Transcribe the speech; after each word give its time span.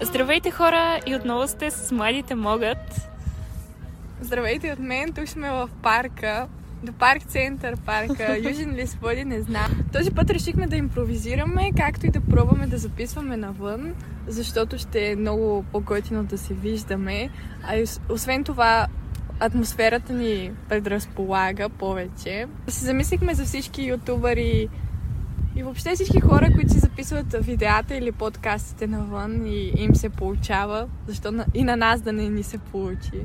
Здравейте 0.00 0.50
хора 0.50 1.00
и 1.06 1.14
отново 1.14 1.48
сте 1.48 1.70
с 1.70 1.92
Младите 1.92 2.34
могат. 2.34 3.08
Здравейте 4.20 4.72
от 4.72 4.78
мен, 4.78 5.12
тук 5.12 5.28
сме 5.28 5.50
в 5.50 5.68
парка, 5.82 6.46
до 6.82 6.92
парк 6.92 7.22
център 7.22 7.76
парка, 7.76 8.38
Южен 8.42 8.74
ли 8.74 9.24
не 9.24 9.42
знам. 9.42 9.66
Този 9.92 10.10
път 10.10 10.30
решихме 10.30 10.66
да 10.66 10.76
импровизираме, 10.76 11.70
както 11.76 12.06
и 12.06 12.10
да 12.10 12.20
пробваме 12.20 12.66
да 12.66 12.78
записваме 12.78 13.36
навън, 13.36 13.94
защото 14.26 14.78
ще 14.78 15.10
е 15.10 15.16
много 15.16 15.64
по-готино 15.72 16.24
да 16.24 16.38
се 16.38 16.54
виждаме. 16.54 17.30
А 17.62 17.84
освен 18.08 18.44
това, 18.44 18.86
атмосферата 19.40 20.12
ни 20.12 20.50
предразполага 20.68 21.68
повече. 21.68 22.46
Се 22.68 22.84
замислихме 22.84 23.34
за 23.34 23.44
всички 23.44 23.82
ютубъри, 23.82 24.68
и 25.56 25.62
въобще 25.62 25.94
всички 25.94 26.20
хора, 26.20 26.48
които 26.54 26.72
си 26.72 26.80
записват 26.96 27.46
видеята 27.46 27.96
или 27.96 28.12
подкастите 28.12 28.86
навън 28.86 29.46
и 29.46 29.72
им 29.78 29.94
се 29.94 30.08
получава, 30.08 30.88
защо 31.06 31.32
и 31.54 31.64
на 31.64 31.76
нас 31.76 32.00
да 32.00 32.12
не 32.12 32.28
ни 32.28 32.42
се 32.42 32.58
получи. 32.58 33.20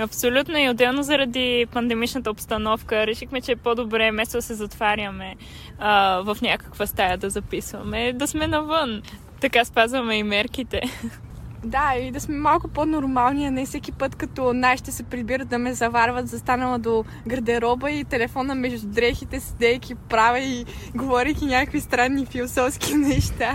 Абсолютно 0.00 0.58
и 0.58 0.68
отделно 0.68 1.02
заради 1.02 1.66
пандемичната 1.72 2.30
обстановка 2.30 3.06
решихме, 3.06 3.40
че 3.40 3.52
е 3.52 3.56
по-добре 3.56 4.10
вместо 4.10 4.38
да 4.38 4.42
се 4.42 4.54
затваряме 4.54 5.36
а, 5.78 6.20
в 6.20 6.36
някаква 6.42 6.86
стая 6.86 7.18
да 7.18 7.30
записваме, 7.30 8.12
да 8.12 8.26
сме 8.26 8.46
навън. 8.46 9.02
Така 9.40 9.64
спазваме 9.64 10.16
и 10.18 10.22
мерките. 10.22 10.82
Да, 11.64 11.94
и 12.00 12.10
да 12.10 12.20
сме 12.20 12.36
малко 12.36 12.68
по-нормални, 12.68 13.46
а 13.46 13.50
не 13.50 13.66
всеки 13.66 13.92
път, 13.92 14.14
като 14.14 14.52
нашите 14.52 14.92
се 14.92 15.02
прибират 15.02 15.48
да 15.48 15.58
ме 15.58 15.74
заварват, 15.74 16.28
застанала 16.28 16.78
до 16.78 17.04
гардероба 17.26 17.90
и 17.90 18.04
телефона 18.04 18.54
между 18.54 18.86
дрехите, 18.86 19.40
седейки, 19.40 19.94
правя 19.94 20.38
и 20.38 20.64
говорейки 20.94 21.44
някакви 21.44 21.80
странни 21.80 22.26
философски 22.26 22.94
неща. 22.96 23.54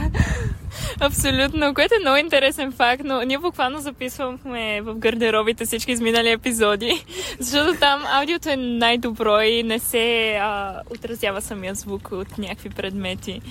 Абсолютно, 1.00 1.74
което 1.74 1.96
е 1.96 2.00
много 2.00 2.18
интересен 2.18 2.72
факт, 2.72 3.02
но 3.06 3.22
ние 3.22 3.38
буквално 3.38 3.80
записвахме 3.80 4.82
в 4.82 4.96
гардеробите 4.96 5.66
всички 5.66 5.92
изминали 5.92 6.30
епизоди, 6.30 7.06
защото 7.40 7.80
там 7.80 8.04
аудиото 8.14 8.50
е 8.50 8.56
най-добро 8.56 9.42
и 9.42 9.64
не 9.64 9.80
се 9.80 10.36
а, 10.42 10.82
отразява 10.90 11.42
самия 11.42 11.76
звук 11.76 12.10
от 12.12 12.38
някакви 12.38 12.70
предмети. 12.70 13.42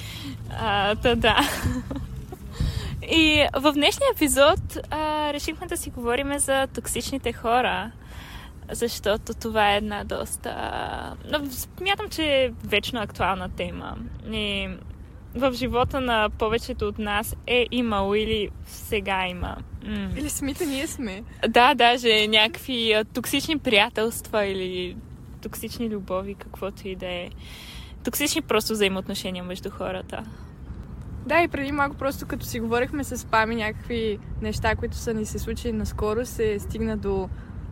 А, 0.61 0.95
та 0.95 1.15
да. 1.15 1.37
И 3.11 3.47
в 3.57 3.73
днешния 3.73 4.09
епизод 4.15 4.79
а, 4.91 5.33
решихме 5.33 5.67
да 5.67 5.77
си 5.77 5.91
говорим 5.91 6.39
за 6.39 6.67
токсичните 6.67 7.33
хора, 7.33 7.93
защото 8.73 9.35
това 9.35 9.73
е 9.73 9.77
една 9.77 10.05
доста... 10.05 10.53
Но 11.31 11.51
смятам, 11.51 12.09
че 12.11 12.23
е 12.23 12.51
вечно 12.65 13.01
актуална 13.01 13.49
тема. 13.49 13.97
И 14.33 14.69
в 15.35 15.53
живота 15.53 16.01
на 16.01 16.31
повечето 16.39 16.89
от 16.89 16.99
нас 16.99 17.37
е 17.47 17.67
имало 17.71 18.15
или 18.15 18.49
сега 18.67 19.27
има. 19.27 19.57
М- 19.87 20.11
или 20.17 20.31
самите 20.31 20.67
ние 20.67 20.87
сме. 20.87 21.23
Да, 21.49 21.75
даже 21.75 22.29
някакви 22.29 23.03
токсични 23.15 23.59
приятелства 23.59 24.47
или 24.47 24.97
токсични 25.43 25.91
любови, 25.91 26.35
каквото 26.35 26.89
и 26.89 26.97
да 26.97 27.07
е. 27.07 27.31
Токсични 28.05 28.43
просто 28.43 28.73
взаимоотношения 28.73 29.45
между 29.45 29.71
хората. 29.71 30.25
Да, 31.27 31.43
и 31.43 31.49
преди 31.49 31.73
малко 31.73 31.97
просто 31.97 32.27
като 32.27 32.47
си 32.47 32.61
говорихме 32.61 33.05
с 33.05 33.27
Пами 33.27 33.57
някакви 33.57 34.19
неща, 34.43 34.77
които 34.77 34.97
са 34.97 35.15
ни 35.15 35.27
се 35.27 35.39
случили 35.39 35.73
наскоро, 35.73 36.27
се 36.27 36.59
стигна 36.59 36.97
до 36.97 37.29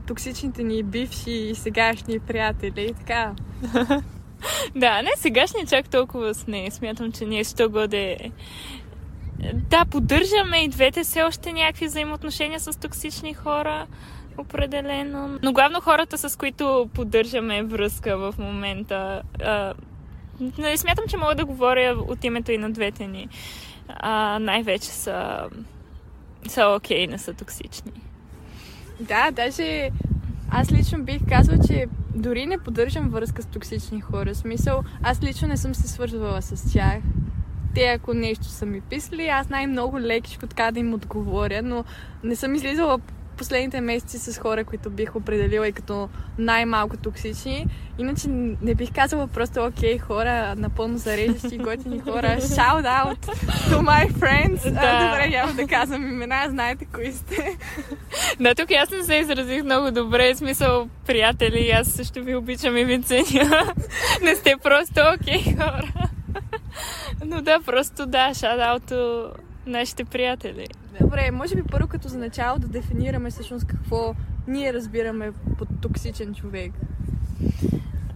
токсичните 0.07 0.63
ни 0.63 0.83
бивши 0.83 1.31
и 1.31 1.55
сегашни 1.55 2.19
приятели 2.19 2.91
и 2.91 2.95
така. 2.95 3.35
да, 4.77 5.03
не 5.03 5.11
сегашни 5.17 5.67
чак 5.67 5.89
толкова 5.89 6.35
с 6.35 6.47
не. 6.47 6.71
Смятам, 6.71 7.13
че 7.13 7.25
ние 7.25 7.45
ще 7.45 7.67
годе 7.67 8.17
да, 9.55 9.85
поддържаме 9.85 10.59
и 10.59 10.69
двете 10.69 11.03
все 11.03 11.23
още 11.23 11.53
някакви 11.53 11.87
взаимоотношения 11.87 12.61
с 12.61 12.81
токсични 12.81 13.35
хора, 13.35 13.87
определено. 14.39 15.39
Но 15.43 15.53
главно 15.53 15.81
хората, 15.81 16.19
с 16.19 16.37
които 16.37 16.89
поддържаме 16.95 17.63
връзка 17.63 18.19
в 18.19 18.35
момента, 18.39 19.23
не 20.59 20.77
смятам, 20.77 21.05
че 21.09 21.17
мога 21.17 21.35
да 21.35 21.45
говоря 21.45 21.97
от 22.09 22.25
името 22.25 22.53
и 22.53 22.59
на 22.59 22.71
двете 22.71 23.07
ни. 23.07 23.29
А, 23.89 24.39
най-вече 24.39 24.89
са, 24.89 25.49
са 26.49 26.67
окей, 26.67 27.07
okay, 27.07 27.11
не 27.11 27.19
са 27.19 27.35
токсични. 27.35 27.93
Да, 29.01 29.31
даже 29.31 29.91
аз 30.51 30.73
лично 30.73 31.05
бих 31.05 31.21
казала, 31.29 31.59
че 31.67 31.87
дори 32.15 32.47
не 32.47 32.59
поддържам 32.59 33.09
връзка 33.09 33.43
с 33.43 33.47
токсични 33.47 34.01
хора. 34.01 34.35
Смисъл, 34.35 34.83
аз 35.03 35.23
лично 35.23 35.49
не 35.49 35.57
съм 35.57 35.75
се 35.75 35.89
свързвала 35.89 36.43
с 36.43 36.73
тях. 36.73 36.99
Те, 37.75 37.85
ако 37.85 38.15
нещо 38.15 38.45
са 38.45 38.67
ми 38.67 38.81
писали, 38.81 39.29
аз 39.29 39.49
най-много 39.49 40.01
лекичко 40.01 40.47
така 40.47 40.71
да 40.71 40.81
им 40.81 40.95
отговоря, 40.95 41.63
но 41.63 41.85
не 42.25 42.37
съм 42.37 42.55
излизала 42.55 42.99
последните 43.39 43.81
месеци 43.81 44.19
с 44.19 44.39
хора, 44.39 44.65
които 44.65 44.91
бих 44.91 45.17
определила 45.17 45.69
и 45.69 45.73
като 45.73 46.09
най-малко 46.39 46.97
токсични. 46.97 47.67
Иначе 47.99 48.29
не 48.63 48.75
бих 48.75 48.93
казала 48.95 49.27
просто 49.27 49.65
окей 49.65 49.99
хора, 49.99 50.55
напълно 50.57 50.99
зареждащи, 50.99 51.59
готини 51.59 52.01
хора. 52.01 52.27
Shout 52.41 52.85
out 52.85 53.27
to 53.71 53.81
my 53.81 54.13
friends. 54.13 54.71
Да. 54.73 54.81
А, 54.83 55.09
добре, 55.09 55.29
няма 55.29 55.53
да 55.53 55.67
казвам 55.67 56.09
имена, 56.09 56.45
знаете 56.49 56.85
кои 56.85 57.13
сте. 57.13 57.59
Да, 58.41 58.55
тук 58.55 58.71
аз 58.71 58.91
не 58.91 59.05
се 59.05 59.15
изразих 59.15 59.65
много 59.65 59.91
добре. 59.91 60.35
В 60.35 60.39
смисъл, 60.39 60.89
приятели, 61.07 61.71
аз 61.71 61.89
също 61.89 62.23
ви 62.23 62.37
обичам 62.37 62.77
и 62.77 62.85
ви 62.85 63.03
ценя. 63.03 63.73
не 64.23 64.35
сте 64.35 64.55
просто 64.63 65.01
окей 65.15 65.43
хора. 65.43 65.93
Но 67.25 67.43
да, 67.43 67.61
просто 67.61 68.07
да, 68.07 68.31
shout 68.31 68.59
out 68.59 68.91
to 68.91 69.31
нашите 69.67 70.05
приятели. 70.05 70.67
Добре, 71.03 71.31
може 71.31 71.57
би 71.57 71.63
първо 71.63 71.89
като 71.89 72.09
за 72.09 72.19
начало 72.19 72.59
да 72.59 72.69
дефинираме 72.69 73.31
всъщност 73.31 73.67
какво 73.67 74.15
ние 74.49 74.73
разбираме 74.73 75.33
под 75.59 75.69
токсичен 75.81 76.35
човек. 76.35 76.73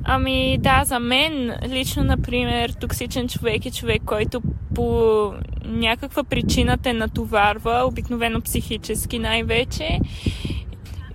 Ами 0.04 0.58
да, 0.60 0.82
за 0.84 0.98
мен 0.98 1.54
лично, 1.68 2.04
например, 2.04 2.70
токсичен 2.70 3.28
човек 3.28 3.66
е 3.66 3.70
човек, 3.70 4.02
който 4.04 4.42
по 4.74 5.32
някаква 5.64 6.24
причина 6.24 6.78
те 6.78 6.92
натоварва, 6.92 7.82
обикновено 7.86 8.40
психически 8.40 9.18
най-вече. 9.18 10.00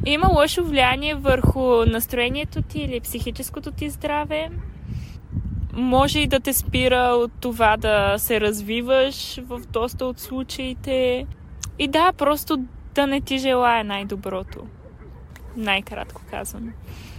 Има 0.05 0.27
лошо 0.27 0.63
влияние 0.63 1.15
върху 1.15 1.85
настроението 1.85 2.61
ти 2.61 2.79
или 2.79 2.99
психическото 2.99 3.71
ти 3.71 3.89
здраве. 3.89 4.49
Може 5.73 6.19
и 6.19 6.27
да 6.27 6.39
те 6.39 6.53
спира 6.53 6.97
от 6.97 7.31
това 7.39 7.77
да 7.77 8.15
се 8.17 8.41
развиваш 8.41 9.39
в 9.47 9.61
доста 9.71 10.05
от 10.05 10.19
случаите. 10.19 11.25
И 11.81 11.87
да, 11.87 12.13
просто 12.17 12.65
да 12.95 13.07
не 13.07 13.21
ти 13.21 13.37
желая 13.37 13.83
най-доброто. 13.83 14.67
Най-кратко 15.57 16.21
казвам. 16.29 16.73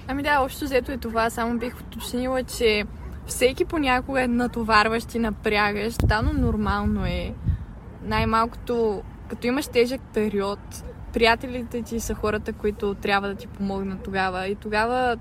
Ами 0.08 0.22
да, 0.22 0.40
общо 0.40 0.64
взето 0.64 0.92
е 0.92 0.96
това. 0.96 1.30
Само 1.30 1.58
бих 1.58 1.80
уточнила, 1.80 2.42
че 2.42 2.84
всеки 3.26 3.64
понякога 3.64 4.22
е 4.22 4.28
натоварващ 4.28 5.14
и 5.14 5.18
напрягащ. 5.18 5.98
Тотално 5.98 6.32
нормално 6.32 7.06
е. 7.06 7.34
Най-малкото, 8.02 9.02
като 9.28 9.46
имаш 9.46 9.66
тежък 9.66 10.00
период, 10.14 10.84
приятелите 11.12 11.82
ти 11.82 12.00
са 12.00 12.14
хората, 12.14 12.52
които 12.52 12.94
трябва 12.94 13.28
да 13.28 13.34
ти 13.34 13.46
помогнат 13.46 14.02
тогава. 14.02 14.48
И 14.48 14.54
тогава 14.54 15.16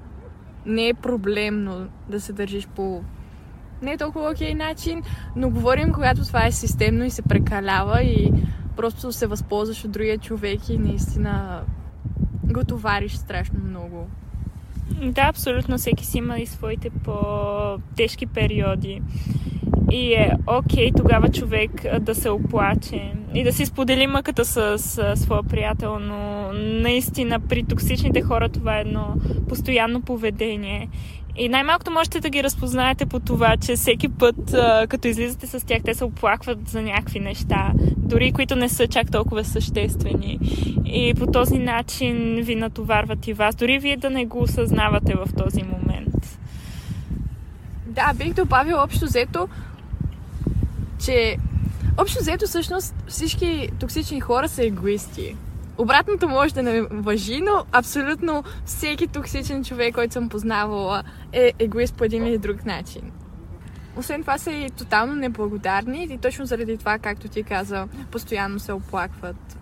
не 0.65 0.87
е 0.87 0.93
проблемно 0.93 1.89
да 2.09 2.21
се 2.21 2.33
държиш 2.33 2.67
по 2.67 3.03
не 3.81 3.91
е 3.91 3.97
толкова 3.97 4.31
окей 4.31 4.53
начин, 4.53 5.03
но 5.35 5.49
говорим, 5.49 5.91
когато 5.93 6.25
това 6.25 6.45
е 6.45 6.51
системно 6.51 7.03
и 7.03 7.09
се 7.09 7.21
прекалява 7.21 8.03
и 8.03 8.31
просто 8.75 9.11
се 9.11 9.27
възползваш 9.27 9.85
от 9.85 9.91
другия 9.91 10.17
човек 10.17 10.69
и 10.69 10.77
наистина 10.77 11.61
го 12.43 12.63
товариш 12.63 13.15
страшно 13.15 13.59
много. 13.69 14.07
Да, 15.01 15.21
абсолютно. 15.21 15.77
Всеки 15.77 16.05
си 16.05 16.17
има 16.17 16.39
и 16.39 16.45
своите 16.45 16.89
по-тежки 16.89 18.25
периоди. 18.25 19.01
И 19.91 20.13
е 20.13 20.31
окей 20.47 20.89
okay, 20.89 20.97
тогава 20.97 21.29
човек 21.29 21.71
да 21.99 22.15
се 22.15 22.29
оплаче 22.29 23.13
и 23.33 23.43
да 23.43 23.53
си 23.53 23.65
сподели 23.65 24.07
мъката 24.07 24.45
с, 24.45 24.77
с 24.77 25.15
своя 25.15 25.43
приятел, 25.43 25.99
но 25.99 26.49
наистина 26.53 27.39
при 27.39 27.63
токсичните 27.63 28.21
хора 28.21 28.49
това 28.49 28.77
е 28.77 28.81
едно 28.81 29.15
постоянно 29.49 30.01
поведение. 30.01 30.89
И 31.35 31.49
най-малкото 31.49 31.91
можете 31.91 32.19
да 32.19 32.29
ги 32.29 32.43
разпознаете 32.43 33.05
по 33.05 33.19
това, 33.19 33.57
че 33.57 33.75
всеки 33.75 34.09
път, 34.09 34.55
като 34.89 35.07
излизате 35.07 35.47
с 35.47 35.65
тях, 35.65 35.81
те 35.85 35.93
се 35.93 36.03
оплакват 36.03 36.67
за 36.67 36.81
някакви 36.81 37.19
неща, 37.19 37.71
дори 37.97 38.31
които 38.31 38.55
не 38.55 38.69
са 38.69 38.87
чак 38.87 39.11
толкова 39.11 39.43
съществени. 39.43 40.39
И 40.85 41.13
по 41.13 41.27
този 41.27 41.59
начин 41.59 42.41
ви 42.43 42.55
натоварват 42.55 43.27
и 43.27 43.33
вас, 43.33 43.55
дори 43.55 43.79
вие 43.79 43.97
да 43.97 44.09
не 44.09 44.25
го 44.25 44.41
осъзнавате 44.41 45.13
в 45.13 45.27
този 45.37 45.63
момент. 45.63 46.39
Да, 47.85 48.13
бих 48.13 48.33
добавил 48.33 48.77
общо 48.83 49.05
взето, 49.05 49.47
че 51.05 51.37
общо 51.97 52.19
взето 52.21 52.45
всъщност 52.45 52.95
всички 53.07 53.69
токсични 53.79 54.19
хора 54.19 54.49
са 54.49 54.65
егоисти. 54.65 55.35
Обратното 55.81 56.29
може 56.29 56.53
да 56.53 56.63
не 56.63 56.81
въжи, 56.81 57.41
но 57.41 57.65
абсолютно 57.71 58.43
всеки 58.65 59.07
токсичен 59.07 59.63
човек, 59.63 59.95
който 59.95 60.13
съм 60.13 60.29
познавала, 60.29 61.03
е 61.33 61.51
егоист 61.59 61.95
по 61.95 62.03
един 62.03 62.27
или 62.27 62.37
друг 62.37 62.65
начин. 62.65 63.11
освен 63.97 64.21
това 64.21 64.37
са 64.37 64.51
и 64.51 64.69
тотално 64.69 65.15
неблагодарни 65.15 66.07
и 66.11 66.17
точно 66.17 66.45
заради 66.45 66.77
това, 66.77 66.99
както 66.99 67.27
ти 67.27 67.43
каза, 67.43 67.87
постоянно 68.11 68.59
се 68.59 68.73
оплакват. 68.73 69.57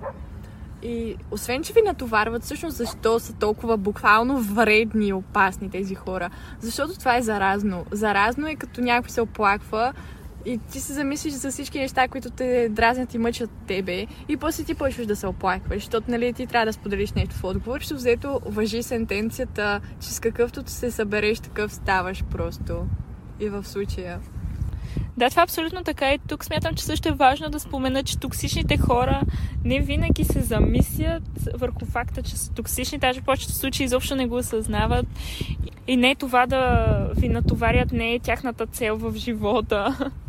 И 0.83 1.15
освен, 1.31 1.63
че 1.63 1.73
ви 1.73 1.81
натоварват, 1.81 2.43
всъщност 2.43 2.77
защо 2.77 3.19
са 3.19 3.33
толкова 3.33 3.77
буквално 3.77 4.41
вредни 4.41 5.07
и 5.07 5.13
опасни 5.13 5.69
тези 5.69 5.95
хора? 5.95 6.29
Защото 6.59 6.99
това 6.99 7.17
е 7.17 7.21
заразно. 7.21 7.85
Заразно 7.91 8.47
е 8.47 8.55
като 8.55 8.81
някой 8.81 9.09
се 9.09 9.21
оплаква 9.21 9.93
и 10.45 10.57
ти 10.71 10.79
се 10.79 10.93
замислиш 10.93 11.33
за 11.33 11.51
всички 11.51 11.79
неща, 11.79 12.07
които 12.07 12.29
те 12.29 12.69
дразнят 12.69 13.13
и 13.13 13.17
мъчат 13.17 13.49
тебе 13.67 14.07
и 14.29 14.37
после 14.37 14.63
ти 14.63 14.75
почваш 14.75 15.05
да 15.05 15.15
се 15.15 15.27
оплакваш, 15.27 15.83
защото 15.83 16.11
нали, 16.11 16.33
ти 16.33 16.47
трябва 16.47 16.65
да 16.65 16.73
споделиш 16.73 17.11
нещо 17.11 17.35
в 17.35 17.43
отговор, 17.43 17.79
защото 17.79 17.99
взето 17.99 18.39
въжи 18.45 18.83
сентенцията, 18.83 19.81
че 19.99 20.07
с 20.07 20.19
какъвто 20.19 20.63
се 20.65 20.91
събереш, 20.91 21.39
такъв 21.39 21.73
ставаш 21.73 22.23
просто. 22.23 22.85
И 23.39 23.49
в 23.49 23.67
случая. 23.67 24.19
Да, 25.17 25.29
това 25.29 25.41
е 25.41 25.43
абсолютно 25.43 25.83
така 25.83 26.13
и 26.13 26.19
тук 26.27 26.45
смятам, 26.45 26.75
че 26.75 26.83
също 26.83 27.09
е 27.09 27.11
важно 27.11 27.49
да 27.49 27.59
спомена, 27.59 28.03
че 28.03 28.19
токсичните 28.19 28.77
хора 28.77 29.21
не 29.63 29.79
винаги 29.79 30.23
се 30.23 30.41
замислят 30.41 31.23
върху 31.53 31.85
факта, 31.85 32.23
че 32.23 32.37
са 32.37 32.51
токсични, 32.51 32.97
даже 32.97 33.21
в 33.21 33.23
повечето 33.23 33.53
случаи 33.53 33.83
изобщо 33.83 34.15
не 34.15 34.27
го 34.27 34.35
осъзнават 34.35 35.05
и 35.87 35.97
не 35.97 36.11
е 36.11 36.15
това 36.15 36.45
да 36.45 36.85
ви 37.15 37.29
натоварят, 37.29 37.91
не 37.91 38.13
е 38.13 38.19
тяхната 38.19 38.67
цел 38.67 38.97
в 38.97 39.15
живота. 39.15 40.11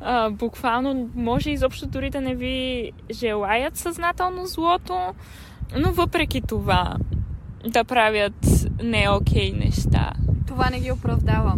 А, 0.00 0.30
буквално 0.30 1.08
може 1.14 1.50
изобщо 1.50 1.86
дори 1.86 2.10
да 2.10 2.20
не 2.20 2.34
ви 2.34 2.92
желаят 3.10 3.76
съзнателно 3.76 4.46
злото, 4.46 5.14
но 5.76 5.92
въпреки 5.92 6.40
това 6.40 6.96
да 7.66 7.84
правят 7.84 8.46
не 8.82 9.08
окей 9.10 9.52
неща. 9.52 10.12
Това 10.46 10.70
не 10.70 10.80
ги 10.80 10.92
оправдава. 10.92 11.54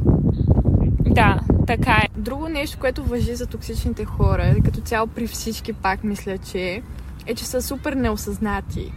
Да, 1.00 1.40
така 1.76 2.02
е. 2.04 2.20
Друго 2.20 2.48
нещо, 2.48 2.78
което 2.80 3.04
въжи 3.04 3.34
за 3.34 3.46
токсичните 3.46 4.04
хора, 4.04 4.54
като 4.64 4.80
цяло 4.80 5.06
при 5.06 5.26
всички 5.26 5.72
пак 5.72 6.04
мисля, 6.04 6.38
че 6.38 6.82
е, 7.26 7.34
че 7.34 7.46
са 7.46 7.62
супер 7.62 7.92
неосъзнати. 7.92 8.92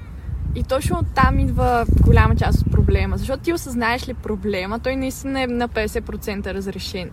И 0.56 0.64
точно 0.64 1.04
там 1.16 1.40
идва 1.40 1.86
голяма 2.02 2.36
част 2.36 2.62
от 2.62 2.72
проблема. 2.72 3.18
Защото 3.18 3.44
ти 3.44 3.54
осъзнаеш 3.54 4.08
ли 4.08 4.14
проблема, 4.14 4.80
той 4.80 4.96
наистина 4.96 5.42
е 5.42 5.48
на 5.48 5.70
50% 5.70 6.54
разрешен. 6.54 7.10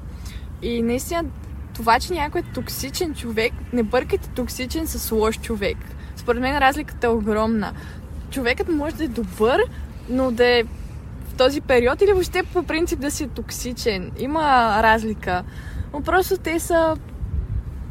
И 0.63 0.83
наистина 0.83 1.25
това, 1.75 2.01
че 2.01 2.13
някой 2.13 2.41
е 2.41 2.53
токсичен 2.55 3.15
човек, 3.15 3.53
не 3.73 3.83
бъркайте 3.83 4.29
токсичен 4.29 4.87
с 4.87 5.13
лош 5.13 5.41
човек. 5.41 5.79
Според 6.17 6.43
мен 6.43 6.59
разликата 6.59 7.07
е 7.07 7.11
огромна. 7.11 7.73
Човекът 8.31 8.69
може 8.69 8.97
да 8.97 9.05
е 9.05 9.09
добър, 9.09 9.61
но 10.09 10.31
да 10.31 10.47
е 10.47 10.65
този 11.41 11.61
период 11.61 12.03
или 12.03 12.13
въобще 12.13 12.43
по 12.43 12.63
принцип 12.63 13.01
да 13.01 13.11
си 13.11 13.29
токсичен. 13.29 14.11
Има 14.19 14.41
разлика. 14.83 15.43
Но 15.93 16.01
просто 16.01 16.37
те 16.39 16.59
са 16.61 16.97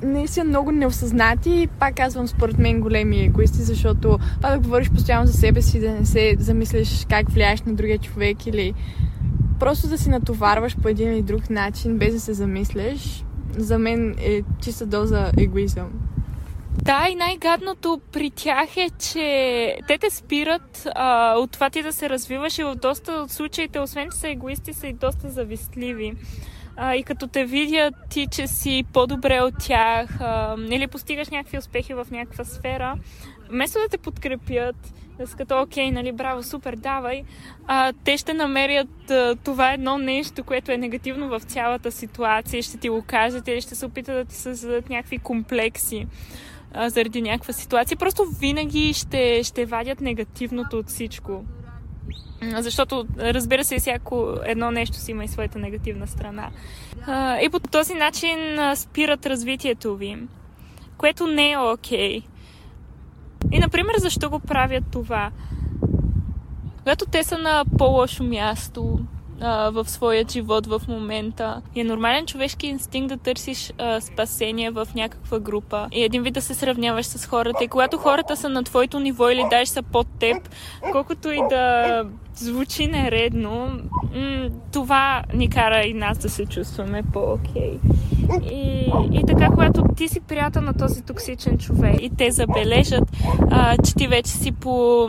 наистина 0.04 0.46
много 0.46 0.72
неосъзнати 0.72 1.50
и 1.50 1.68
пак 1.68 1.96
казвам 1.96 2.28
според 2.28 2.58
мен 2.58 2.80
големи 2.82 3.24
егоисти, 3.24 3.58
защото 3.58 4.20
това 4.38 4.52
да 4.52 4.60
говориш 4.60 4.90
постоянно 4.90 5.28
за 5.28 5.34
себе 5.34 5.62
си, 5.62 5.80
да 5.80 5.92
не 5.92 6.06
се 6.06 6.36
замислиш 6.40 7.06
как 7.10 7.32
влияеш 7.32 7.62
на 7.62 7.74
другия 7.74 7.98
човек 7.98 8.48
или 8.48 8.74
просто 9.60 9.88
да 9.88 9.98
си 9.98 10.10
натоварваш 10.10 10.78
по 10.78 10.88
един 10.88 11.14
или 11.14 11.22
друг 11.22 11.50
начин, 11.50 11.98
без 11.98 12.14
да 12.14 12.20
се 12.20 12.34
замисляш, 12.34 13.26
за 13.58 13.80
мен 13.80 14.16
е 14.18 14.42
чиста 14.62 14.86
доза 14.86 15.32
егоизъм. 15.38 15.88
Да, 16.84 17.08
и 17.12 17.16
най-гадното 17.16 18.02
при 18.12 18.30
тях 18.30 18.78
е, 18.78 18.90
че 19.00 19.78
те 19.88 19.98
те 19.98 20.10
спират 20.10 20.88
а, 20.96 21.36
от 21.38 21.52
това 21.52 21.70
ти 21.70 21.84
да 21.84 21.94
се 21.94 22.10
развиваш 22.10 22.60
и 22.60 22.64
в 22.64 22.76
доста 22.76 23.12
от 23.12 23.32
случаите, 23.32 23.80
освен 23.80 24.10
че 24.12 24.18
са 24.18 24.30
егоисти, 24.30 24.74
са 24.74 24.88
и 24.88 24.94
доста 24.94 25.30
завистливи. 25.30 26.14
А, 26.76 26.96
и 26.96 27.04
като 27.04 27.28
те 27.28 27.46
видят 27.46 27.94
ти, 28.10 28.28
че 28.32 28.48
си 28.48 28.84
по-добре 28.94 29.42
от 29.42 29.54
тях 29.60 30.10
или 30.70 30.88
постигаш 30.88 31.30
някакви 31.30 31.58
успехи 31.58 31.94
в 31.94 32.08
някаква 32.12 32.46
сфера, 32.46 32.96
вместо 33.50 33.80
да 33.80 33.88
те 33.90 33.98
подкрепят, 33.98 34.76
да 35.18 35.28
са 35.28 35.38
като, 35.38 35.62
окей, 35.62 35.92
нали, 35.92 36.12
браво, 36.12 36.44
супер, 36.44 36.76
давай, 36.76 37.24
а, 37.68 37.94
те 38.04 38.18
ще 38.18 38.34
намерят 38.34 39.12
а, 39.12 39.36
това 39.44 39.74
едно 39.74 39.98
нещо, 39.98 40.44
което 40.44 40.72
е 40.72 40.78
негативно 40.78 41.30
в 41.30 41.40
цялата 41.40 41.92
ситуация, 41.92 42.64
ще 42.64 42.78
ти 42.78 42.90
го 42.90 43.04
кажат 43.08 43.48
или 43.48 43.62
ще 43.62 43.76
се 43.76 43.86
опитат 43.86 44.16
да 44.16 44.26
ти 44.26 44.36
създадат 44.36 44.90
някакви 44.90 45.18
комплекси 45.18 46.08
заради 46.88 47.22
някаква 47.22 47.54
ситуация. 47.54 47.98
Просто 47.98 48.26
винаги 48.40 48.94
ще, 48.94 49.44
ще 49.44 49.66
вадят 49.66 50.02
негативното 50.02 50.78
от 50.78 50.88
всичко. 50.88 51.46
Защото, 52.58 53.06
разбира 53.18 53.64
се, 53.64 53.80
всяко 53.80 54.36
едно 54.44 54.72
нещо 54.72 54.98
си 54.98 55.12
има 55.12 55.24
и 55.24 55.28
своята 55.28 55.60
негативна 55.60 56.08
страна. 56.08 56.50
И 57.44 57.50
по 57.50 57.60
този 57.60 57.94
начин 57.94 58.38
спират 58.76 59.26
развитието 59.26 59.96
ви, 59.96 60.18
което 60.98 61.28
не 61.28 61.52
е 61.52 61.58
окей. 61.58 62.20
Okay. 62.20 62.24
И, 63.52 63.60
например, 63.60 63.94
защо 63.98 64.30
го 64.30 64.40
правят 64.40 64.84
това? 64.92 65.32
Когато 66.78 67.06
те 67.06 67.24
са 67.24 67.38
на 67.38 67.64
по-лошо 67.78 68.24
място, 68.24 69.00
в 69.42 69.86
своя 69.90 70.26
живот 70.32 70.68
в 70.68 70.82
момента. 70.88 71.62
И 71.76 71.82
е 71.82 71.84
нормален 71.84 72.26
човешки 72.26 72.68
инстинкт 72.68 73.10
да 73.10 73.18
търсиш 73.18 73.74
а, 73.78 74.02
спасение 74.02 74.72
в 74.72 74.88
някаква 74.96 75.40
група 75.40 75.88
и 75.92 76.04
един 76.04 76.24
вид 76.24 76.34
да 76.34 76.42
се 76.42 76.54
сравняваш 76.54 77.06
с 77.06 77.26
хората. 77.26 77.64
И 77.64 77.68
когато 77.68 77.98
хората 77.98 78.36
са 78.38 78.50
на 78.50 78.64
твоето 78.64 79.00
ниво 79.00 79.30
или 79.30 79.46
даже 79.50 79.72
са 79.72 79.84
под 79.84 80.08
теб, 80.20 80.50
колкото 80.92 81.32
и 81.32 81.40
да 81.50 82.04
звучи 82.36 82.88
нередно, 82.88 83.72
м- 84.16 84.50
това 84.72 85.24
ни 85.34 85.50
кара 85.50 85.82
и 85.86 85.94
нас 85.94 86.18
да 86.18 86.30
се 86.30 86.46
чувстваме 86.46 87.04
по-окей. 87.14 87.80
И, 88.52 88.92
и 89.12 89.24
така, 89.28 89.48
когато 89.50 89.84
ти 89.98 90.08
си 90.08 90.20
приятел 90.20 90.62
на 90.62 90.74
този 90.74 91.02
токсичен 91.02 91.58
човек 91.58 91.96
и 92.02 92.10
те 92.18 92.32
забележат, 92.32 93.04
а, 93.52 93.78
че 93.78 93.96
ти 93.96 94.08
вече 94.08 94.32
си 94.32 94.52
по 94.52 95.08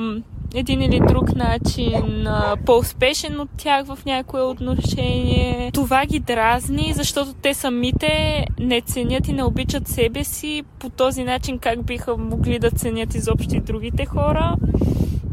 един 0.54 0.82
или 0.82 1.00
друг 1.08 1.34
начин 1.34 2.26
по-успешен 2.66 3.40
от 3.40 3.48
тях 3.56 3.86
в 3.86 3.98
някое 4.06 4.42
отношение. 4.42 5.70
Това 5.74 6.06
ги 6.06 6.18
дразни, 6.18 6.92
защото 6.96 7.32
те 7.42 7.54
самите 7.54 8.44
не 8.58 8.80
ценят 8.80 9.28
и 9.28 9.32
не 9.32 9.44
обичат 9.44 9.88
себе 9.88 10.24
си 10.24 10.62
по 10.78 10.90
този 10.90 11.24
начин, 11.24 11.58
как 11.58 11.84
биха 11.84 12.16
могли 12.16 12.58
да 12.58 12.70
ценят 12.70 13.14
изобщо 13.14 13.56
и 13.56 13.60
другите 13.60 14.06
хора. 14.06 14.56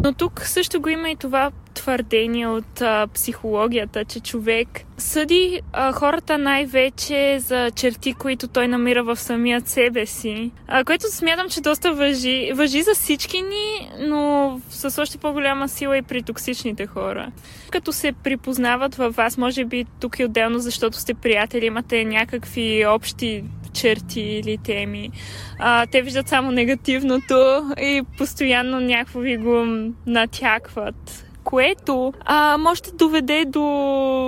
Но 0.03 0.13
тук 0.13 0.41
също 0.45 0.81
го 0.81 0.89
има 0.89 1.09
и 1.09 1.15
това 1.15 1.51
твърдение 1.73 2.47
от 2.47 2.81
а, 2.81 3.07
психологията, 3.13 4.05
че 4.05 4.19
човек 4.19 4.67
съди 4.97 5.61
а, 5.73 5.91
хората 5.91 6.37
най-вече 6.37 7.39
за 7.39 7.71
черти, 7.75 8.13
които 8.13 8.47
той 8.47 8.67
намира 8.67 9.03
в 9.03 9.15
самия 9.15 9.61
себе 9.61 10.05
си. 10.05 10.51
А, 10.67 10.83
което 10.83 11.11
смятам, 11.11 11.49
че 11.49 11.61
доста 11.61 11.93
въжи. 11.93 12.51
Въжи 12.55 12.81
за 12.81 12.91
всички 12.93 13.41
ни, 13.41 13.91
но 13.99 14.59
с 14.69 15.01
още 15.01 15.17
по-голяма 15.17 15.69
сила 15.69 15.97
и 15.97 16.01
при 16.01 16.23
токсичните 16.23 16.87
хора. 16.87 17.31
Като 17.71 17.93
се 17.93 18.11
припознават 18.11 18.95
във 18.95 19.15
вас, 19.15 19.37
може 19.37 19.65
би 19.65 19.85
тук 19.99 20.19
и 20.19 20.25
отделно, 20.25 20.59
защото 20.59 20.97
сте 20.97 21.13
приятели, 21.13 21.65
имате 21.65 22.05
някакви 22.05 22.85
общи 22.85 23.43
черти 23.77 24.21
или 24.21 24.57
теми. 24.57 25.09
А, 25.59 25.85
те 25.85 26.01
виждат 26.01 26.27
само 26.27 26.51
негативното 26.51 27.35
и 27.81 28.01
постоянно 28.17 28.79
някакво 28.79 29.19
ви 29.19 29.37
го 29.37 29.65
натякват 30.05 31.23
което 31.47 32.13
а, 32.25 32.57
може 32.57 32.81
да 32.83 32.91
доведе 32.91 33.45
до 33.45 33.63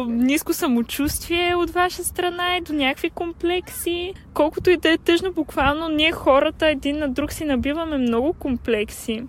ниско 0.10 0.54
самочувствие 0.54 1.56
от 1.56 1.70
ваша 1.70 2.04
страна 2.04 2.58
и 2.58 2.62
до 2.62 2.74
някакви 2.74 3.10
комплекси. 3.10 4.14
Колкото 4.34 4.70
и 4.70 4.78
да 4.78 4.92
е 4.92 4.98
тъжно, 4.98 5.32
буквално 5.32 5.90
ние 5.90 6.12
хората 6.12 6.68
един 6.68 6.98
на 6.98 7.10
друг 7.10 7.32
си 7.34 7.46
набиваме 7.46 7.98
много 7.98 8.34
комплекси. 8.34 9.24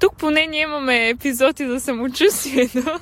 Тук 0.00 0.16
поне 0.16 0.46
ние 0.46 0.62
имаме 0.62 1.08
епизоди 1.08 1.66
за 1.66 1.80
самочувствието. 1.80 2.98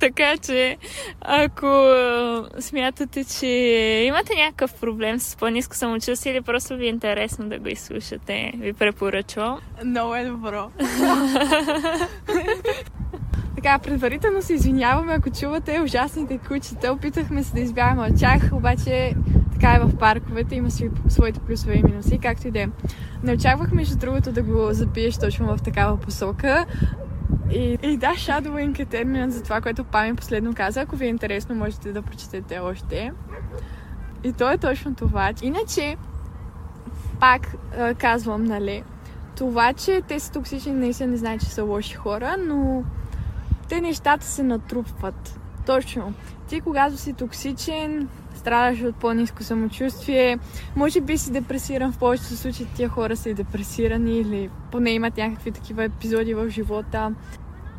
Така 0.00 0.36
че, 0.36 0.76
ако 1.20 1.66
смятате, 2.60 3.24
че 3.24 3.46
имате 4.06 4.34
някакъв 4.34 4.74
проблем 4.74 5.20
с 5.20 5.36
по-низко 5.36 5.76
самочувствие 5.76 6.32
или 6.32 6.40
просто 6.40 6.76
ви 6.76 6.86
е 6.86 6.88
интересно 6.88 7.48
да 7.48 7.58
го 7.58 7.68
изслушате, 7.68 8.52
ви 8.56 8.72
препоръчвам. 8.72 9.60
Много 9.84 10.14
е 10.14 10.24
добро. 10.24 10.70
така, 13.64 13.78
предварително 13.78 14.42
се 14.42 14.54
извиняваме, 14.54 15.12
ако 15.12 15.30
чувате 15.30 15.80
ужасните 15.80 16.38
кучета. 16.48 16.92
Опитахме 16.92 17.44
се 17.44 17.54
да 17.54 17.60
избягаме 17.60 18.02
от 18.02 18.20
тях, 18.20 18.42
обаче 18.52 19.14
така 19.54 19.74
е 19.74 19.78
в 19.78 19.96
парковете, 19.96 20.54
има 20.54 20.70
си 20.70 20.90
своите 21.08 21.40
плюсове 21.40 21.74
и 21.74 21.82
минуси, 21.82 22.18
както 22.18 22.48
и 22.48 22.50
да 22.50 22.60
е. 22.60 22.68
Не 23.22 23.32
очаквах, 23.32 23.72
между 23.72 23.98
другото, 23.98 24.32
да 24.32 24.42
го 24.42 24.68
запиеш 24.70 25.18
точно 25.18 25.56
в 25.56 25.62
такава 25.62 25.96
посока. 25.96 26.66
И, 27.50 27.78
и 27.82 27.96
да, 27.96 28.06
shadowing 28.06 28.80
е 28.80 28.84
терминът 28.84 29.32
за 29.32 29.42
това, 29.42 29.60
което 29.60 29.84
Пами 29.84 30.16
последно 30.16 30.54
каза. 30.54 30.80
Ако 30.80 30.96
ви 30.96 31.04
е 31.04 31.08
интересно, 31.08 31.54
можете 31.54 31.92
да 31.92 32.02
прочетете 32.02 32.58
още. 32.58 33.12
И 34.24 34.32
то 34.32 34.50
е 34.50 34.58
точно 34.58 34.94
това. 34.94 35.32
Иначе, 35.42 35.96
пак 37.20 37.54
казвам, 37.98 38.44
нали, 38.44 38.82
това, 39.36 39.72
че 39.72 40.02
те 40.08 40.20
са 40.20 40.32
токсични, 40.32 40.72
наистина 40.72 41.10
не 41.10 41.16
значи, 41.16 41.46
че 41.46 41.52
са 41.52 41.64
лоши 41.64 41.94
хора, 41.94 42.36
но 42.38 42.84
те 43.68 43.80
нещата 43.80 44.26
се 44.26 44.42
натрупват. 44.42 45.40
Точно. 45.66 46.14
Ти, 46.48 46.60
когато 46.60 46.96
си 46.96 47.12
токсичен, 47.12 48.08
страдаш 48.44 48.82
от 48.82 48.96
по-низко 48.96 49.42
самочувствие, 49.42 50.38
може 50.76 51.00
би 51.00 51.18
си 51.18 51.32
депресиран, 51.32 51.92
в 51.92 51.98
повечето 51.98 52.36
случаи 52.36 52.66
тия 52.66 52.88
хора 52.88 53.16
са 53.16 53.30
и 53.30 53.34
депресирани 53.34 54.18
или 54.18 54.50
поне 54.72 54.90
имат 54.90 55.16
някакви 55.16 55.50
такива 55.50 55.84
епизоди 55.84 56.34
в 56.34 56.50
живота. 56.50 57.14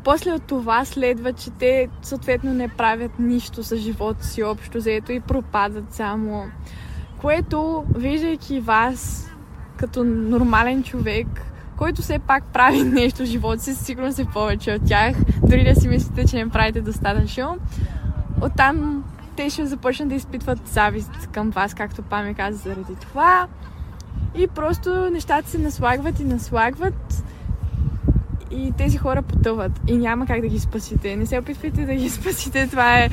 После 0.04 0.32
от 0.32 0.42
това 0.42 0.84
следва, 0.84 1.32
че 1.32 1.50
те 1.50 1.88
съответно 2.02 2.54
не 2.54 2.68
правят 2.68 3.18
нищо 3.18 3.62
за 3.62 3.76
живота 3.76 4.24
си 4.26 4.42
общо 4.42 4.80
заето 4.80 5.12
и 5.12 5.20
пропадат 5.20 5.94
само. 5.94 6.44
Което, 7.20 7.84
виждайки 7.96 8.60
вас 8.60 9.30
като 9.76 10.04
нормален 10.04 10.82
човек, 10.82 11.26
който 11.76 12.02
все 12.02 12.18
пак 12.18 12.44
прави 12.52 12.82
нещо 12.84 13.22
в 13.22 13.26
живота 13.26 13.62
си, 13.62 13.74
сигурно 13.74 14.12
се 14.12 14.24
повече 14.24 14.72
от 14.72 14.84
тях, 14.86 15.16
дори 15.42 15.64
да 15.64 15.80
си 15.80 15.88
мислите, 15.88 16.26
че 16.26 16.36
не 16.36 16.48
правите 16.48 16.80
достатъчно. 16.80 17.58
Оттам 18.42 19.04
те 19.36 19.50
ще 19.50 19.66
започнат 19.66 20.08
да 20.08 20.14
изпитват 20.14 20.68
завист 20.68 21.28
към 21.32 21.50
вас, 21.50 21.74
както 21.74 22.02
Пами 22.02 22.34
каза 22.34 22.58
заради 22.58 22.94
това. 23.00 23.46
И 24.34 24.46
просто 24.46 25.10
нещата 25.10 25.50
се 25.50 25.58
наслагват 25.58 26.20
и 26.20 26.24
наслагват 26.24 27.24
и 28.50 28.72
тези 28.78 28.98
хора 28.98 29.22
потъват 29.22 29.72
и 29.86 29.96
няма 29.96 30.26
как 30.26 30.40
да 30.40 30.48
ги 30.48 30.58
спасите. 30.58 31.16
Не 31.16 31.26
се 31.26 31.38
опитвайте 31.38 31.86
да 31.86 31.94
ги 31.94 32.10
спасите. 32.10 32.68
Това 32.68 32.98
е 32.98 33.08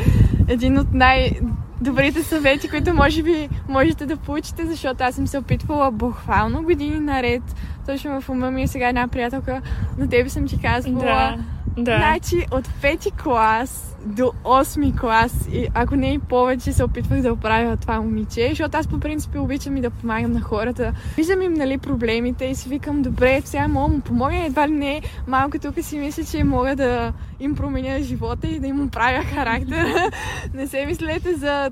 един 0.47 0.77
от 0.77 0.93
най-добрите 0.93 2.23
съвети, 2.23 2.69
които 2.69 2.93
може 2.93 3.23
би 3.23 3.49
можете 3.69 4.05
да 4.05 4.17
получите, 4.17 4.65
защото 4.65 5.03
аз 5.03 5.15
съм 5.15 5.27
се 5.27 5.37
опитвала 5.37 5.91
буквално 5.91 6.63
години 6.63 6.99
наред. 6.99 7.43
Точно 7.85 8.21
в 8.21 8.29
ума 8.29 8.51
ми 8.51 8.63
е 8.63 8.67
сега 8.67 8.89
една 8.89 9.07
приятелка, 9.07 9.61
на 9.97 10.09
тебе 10.09 10.29
съм 10.29 10.47
ти 10.47 10.61
казвала. 10.61 11.05
Да, 11.05 11.37
да. 11.77 11.97
Значи 11.97 12.45
от 12.51 12.69
пети 12.81 13.11
клас 13.11 13.93
до 14.05 14.23
8 14.43 14.99
клас, 14.99 15.47
и 15.51 15.67
ако 15.73 15.95
не 15.95 16.13
и 16.13 16.19
повече, 16.19 16.73
се 16.73 16.83
опитвах 16.83 17.21
да 17.21 17.33
оправя 17.33 17.77
това 17.77 18.01
момиче, 18.01 18.49
защото 18.49 18.77
аз 18.77 18.87
по 18.87 18.99
принцип 18.99 19.35
обичам 19.35 19.77
и 19.77 19.81
да 19.81 19.89
помагам 19.89 20.31
на 20.31 20.41
хората. 20.41 20.93
Виждам 21.15 21.41
им, 21.41 21.53
нали, 21.53 21.77
проблемите 21.77 22.45
и 22.45 22.55
си 22.55 22.69
викам, 22.69 23.01
добре, 23.01 23.41
сега 23.45 23.67
мога 23.67 23.93
му 23.93 24.01
помогна, 24.01 24.45
едва 24.45 24.67
ли 24.67 24.71
не, 24.71 25.01
малко 25.27 25.59
тук 25.59 25.75
си 25.81 25.99
мисля, 25.99 26.23
че 26.23 26.43
мога 26.43 26.75
да 26.75 27.13
им 27.39 27.55
променя 27.55 27.99
живота 27.99 28.47
и 28.47 28.59
да 28.59 28.67
им 28.67 28.83
оправя 28.83 29.23
характера. 29.23 30.09
не 30.53 30.67
се 30.67 30.85
мислете 30.85 31.35
за 31.35 31.71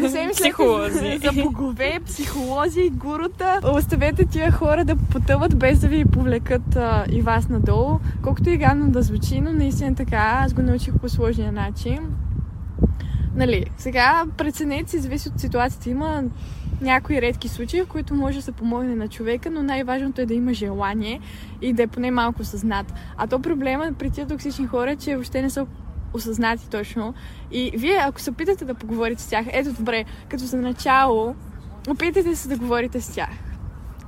не 0.00 0.08
се 0.08 0.28
психолози. 0.32 1.18
За, 1.22 1.32
за 1.32 1.42
богове, 1.42 2.00
психолози, 2.06 2.90
гурута. 2.90 3.60
Оставете 3.74 4.26
тия 4.26 4.52
хора 4.52 4.84
да 4.84 4.96
потъват 4.96 5.58
без 5.58 5.78
да 5.78 5.88
ви 5.88 6.04
повлекат 6.04 6.76
а, 6.76 7.04
и 7.10 7.22
вас 7.22 7.48
надолу. 7.48 7.98
Колкото 8.22 8.50
и 8.50 8.56
гадно 8.56 8.90
да 8.90 9.02
звучи, 9.02 9.40
но 9.40 9.52
наистина 9.52 9.94
така. 9.94 10.38
Аз 10.44 10.54
го 10.54 10.62
научих 10.62 10.94
по 11.00 11.08
сложния 11.08 11.52
начин. 11.52 11.98
Нали, 13.34 13.64
сега 13.76 14.24
преценете 14.36 14.90
си, 14.90 14.98
зависи 14.98 15.28
от 15.28 15.40
ситуацията. 15.40 15.90
Има 15.90 16.22
някои 16.80 17.22
редки 17.22 17.48
случаи, 17.48 17.82
в 17.82 17.86
които 17.86 18.14
може 18.14 18.36
да 18.36 18.42
се 18.42 18.52
помогне 18.52 18.94
на 18.94 19.08
човека, 19.08 19.50
но 19.50 19.62
най-важното 19.62 20.20
е 20.20 20.26
да 20.26 20.34
има 20.34 20.54
желание 20.54 21.20
и 21.62 21.72
да 21.72 21.82
е 21.82 21.86
поне 21.86 22.10
малко 22.10 22.44
съзнат. 22.44 22.94
А 23.16 23.26
то 23.26 23.38
проблема 23.38 23.92
при 23.98 24.10
тия 24.10 24.26
токсични 24.26 24.66
хора 24.66 24.90
е, 24.90 24.96
че 24.96 25.14
въобще 25.14 25.42
не 25.42 25.50
са 25.50 25.66
осъзнати 26.14 26.70
точно. 26.70 27.14
И 27.52 27.70
вие, 27.74 27.96
ако 28.00 28.20
се 28.20 28.30
опитате 28.30 28.64
да 28.64 28.74
поговорите 28.74 29.22
с 29.22 29.26
тях, 29.26 29.46
ето 29.52 29.72
добре, 29.72 30.04
като 30.28 30.44
за 30.44 30.56
начало, 30.56 31.34
опитайте 31.88 32.36
се 32.36 32.48
да 32.48 32.56
говорите 32.56 33.00
с 33.00 33.14
тях. 33.14 33.30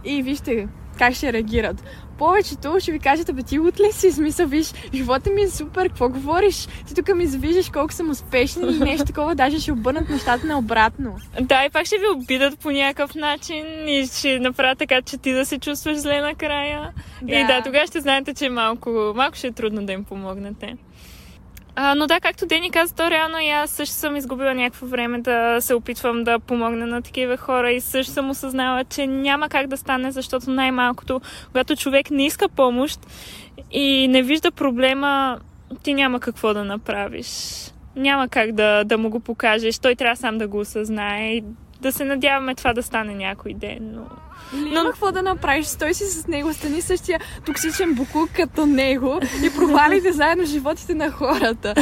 И 0.05 0.23
вижте 0.23 0.69
как 0.99 1.15
ще 1.15 1.33
реагират. 1.33 1.85
Повечето 2.19 2.77
ще 2.81 2.93
ви 2.93 2.99
кажат, 2.99 3.35
бе 3.35 3.43
ти 3.43 3.59
от 3.59 3.81
ли 3.81 3.93
си? 3.93 4.13
Смисъл, 4.13 4.47
виж, 4.47 4.73
живота 4.95 5.31
ми 5.31 5.43
е 5.43 5.49
супер, 5.49 5.89
какво 5.89 6.09
говориш? 6.09 6.69
Ти 6.87 6.95
тук 6.95 7.17
ми 7.17 7.27
завиждаш 7.27 7.71
колко 7.71 7.93
съм 7.93 8.11
успешна 8.11 8.73
и 8.73 8.79
нещо 8.79 9.05
такова, 9.05 9.35
даже 9.35 9.61
ще 9.61 9.73
обърнат 9.73 10.09
нещата 10.09 10.47
наобратно. 10.47 11.17
Да, 11.41 11.65
и 11.65 11.71
пак 11.71 11.87
ще 11.87 11.99
ви 11.99 12.05
обидат 12.17 12.59
по 12.59 12.71
някакъв 12.71 13.15
начин 13.15 13.65
и 13.89 14.07
ще 14.07 14.39
направят 14.39 14.79
така, 14.79 15.03
че 15.03 15.19
ти 15.19 15.33
да 15.33 15.47
се 15.47 15.59
чувстваш 15.59 15.97
зле 15.97 16.21
накрая. 16.21 16.93
Да. 17.23 17.35
И 17.35 17.47
да, 17.47 17.63
тогава 17.65 17.87
ще 17.87 18.01
знаете, 18.01 18.35
че 18.35 18.49
малко, 18.49 19.13
малко 19.17 19.37
ще 19.37 19.47
е 19.47 19.53
трудно 19.53 19.87
да 19.87 19.93
им 19.93 20.05
помогнете. 20.05 20.77
А, 21.77 21.95
но 21.95 22.07
да, 22.07 22.21
както 22.21 22.47
Дени 22.47 22.71
каза, 22.71 22.95
то 22.95 23.11
реално 23.11 23.39
и 23.39 23.49
аз 23.49 23.71
също 23.71 23.95
съм 23.95 24.17
изгубила 24.17 24.55
някакво 24.55 24.87
време 24.87 25.21
да 25.21 25.61
се 25.61 25.75
опитвам 25.75 26.25
да 26.25 26.39
помогна 26.39 26.87
на 26.87 27.03
такива 27.03 27.37
хора 27.37 27.73
и 27.73 27.81
също 27.81 28.13
съм 28.13 28.31
осъзнала, 28.31 28.85
че 28.85 29.07
няма 29.07 29.49
как 29.49 29.67
да 29.67 29.77
стане, 29.77 30.13
защото 30.13 30.51
най-малкото, 30.51 31.21
когато 31.47 31.77
човек 31.77 32.11
не 32.11 32.27
иска 32.27 32.49
помощ 32.49 33.01
и 33.71 34.09
не 34.09 34.23
вижда 34.23 34.51
проблема, 34.51 35.39
ти 35.83 35.95
няма 35.95 36.21
какво 36.21 36.55
да 36.55 36.65
направиш. 36.65 37.29
Няма 37.97 38.29
как 38.29 38.53
да, 38.53 38.85
да 38.85 38.99
му 38.99 39.11
го 39.11 39.21
покажеш. 39.21 39.79
Той 39.79 39.95
трябва 39.95 40.17
сам 40.17 40.39
да 40.39 40.49
го 40.49 40.59
осъзнае 40.59 41.33
и 41.33 41.45
да 41.85 41.93
се 41.93 42.05
надяваме 42.05 42.55
това 42.55 42.73
да 42.73 42.83
стане 42.83 43.15
някой 43.15 43.55
ден. 43.55 43.79
Но 43.81 44.07
или 44.59 44.75
Но... 44.75 44.85
какво 44.85 45.13
да 45.13 45.23
направиш, 45.23 45.67
стой 45.67 45.95
си 45.95 46.05
с 46.05 46.27
него, 46.27 46.53
стани 46.53 46.83
същия 46.83 47.21
токсичен 47.47 47.95
букук 47.95 48.31
като 48.37 48.67
него 48.67 49.21
и 49.45 49.57
провалите 49.57 50.13
заедно 50.21 50.45
животите 50.45 50.95
на 50.95 51.11
хората. 51.11 51.75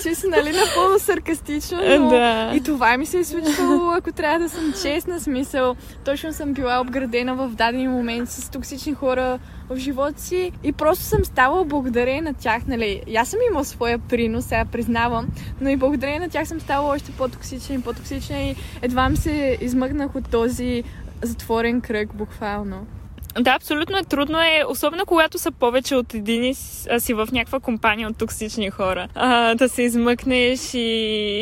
Си, 0.00 0.26
нали, 0.28 0.52
напълно 0.52 0.98
саркастично, 0.98 1.78
но 1.98 2.08
да. 2.08 2.52
и 2.54 2.62
това 2.62 2.96
ми 2.96 3.06
се 3.06 3.18
е 3.18 3.24
случвало, 3.24 3.90
ако 3.90 4.12
трябва 4.12 4.38
да 4.38 4.48
съм 4.48 4.72
честна, 4.82 5.20
смисъл. 5.20 5.76
Точно 6.04 6.32
съм 6.32 6.52
била 6.52 6.80
обградена 6.80 7.34
в 7.34 7.48
даден 7.48 7.90
момент 7.90 8.30
с 8.30 8.50
токсични 8.50 8.94
хора 8.94 9.38
в 9.70 9.76
живота 9.76 10.20
си 10.20 10.52
и 10.64 10.72
просто 10.72 11.04
съм 11.04 11.24
ставала 11.24 11.64
благодарение 11.64 12.22
на 12.22 12.34
тях, 12.34 12.66
нали. 12.66 13.02
Аз 13.16 13.28
съм 13.28 13.40
имала 13.50 13.64
своя 13.64 13.98
принос, 13.98 14.44
сега 14.44 14.64
признавам, 14.64 15.26
но 15.60 15.68
и 15.68 15.76
благодарение 15.76 16.20
на 16.20 16.28
тях 16.28 16.48
съм 16.48 16.60
ставала 16.60 16.94
още 16.94 17.12
по-токсична 17.12 17.74
и 17.74 17.82
по-токсична 17.82 18.38
и 18.38 18.54
едва 18.82 19.08
ми 19.08 19.16
се 19.16 19.58
измъкнах 19.60 20.14
от 20.14 20.30
този 20.30 20.84
затворен 21.22 21.80
кръг, 21.80 22.14
буквално. 22.14 22.86
Да, 23.34 23.50
абсолютно 23.50 23.98
е 23.98 24.02
трудно 24.02 24.38
е, 24.38 24.64
особено 24.68 25.06
когато 25.06 25.38
са 25.38 25.52
повече 25.52 25.96
от 25.96 26.14
един 26.14 26.44
и 26.44 26.54
си 26.54 27.14
в 27.14 27.28
някаква 27.32 27.60
компания 27.60 28.08
от 28.08 28.18
токсични 28.18 28.70
хора. 28.70 29.08
А, 29.14 29.54
да 29.54 29.68
се 29.68 29.82
измъкнеш 29.82 30.74
и, 30.74 30.78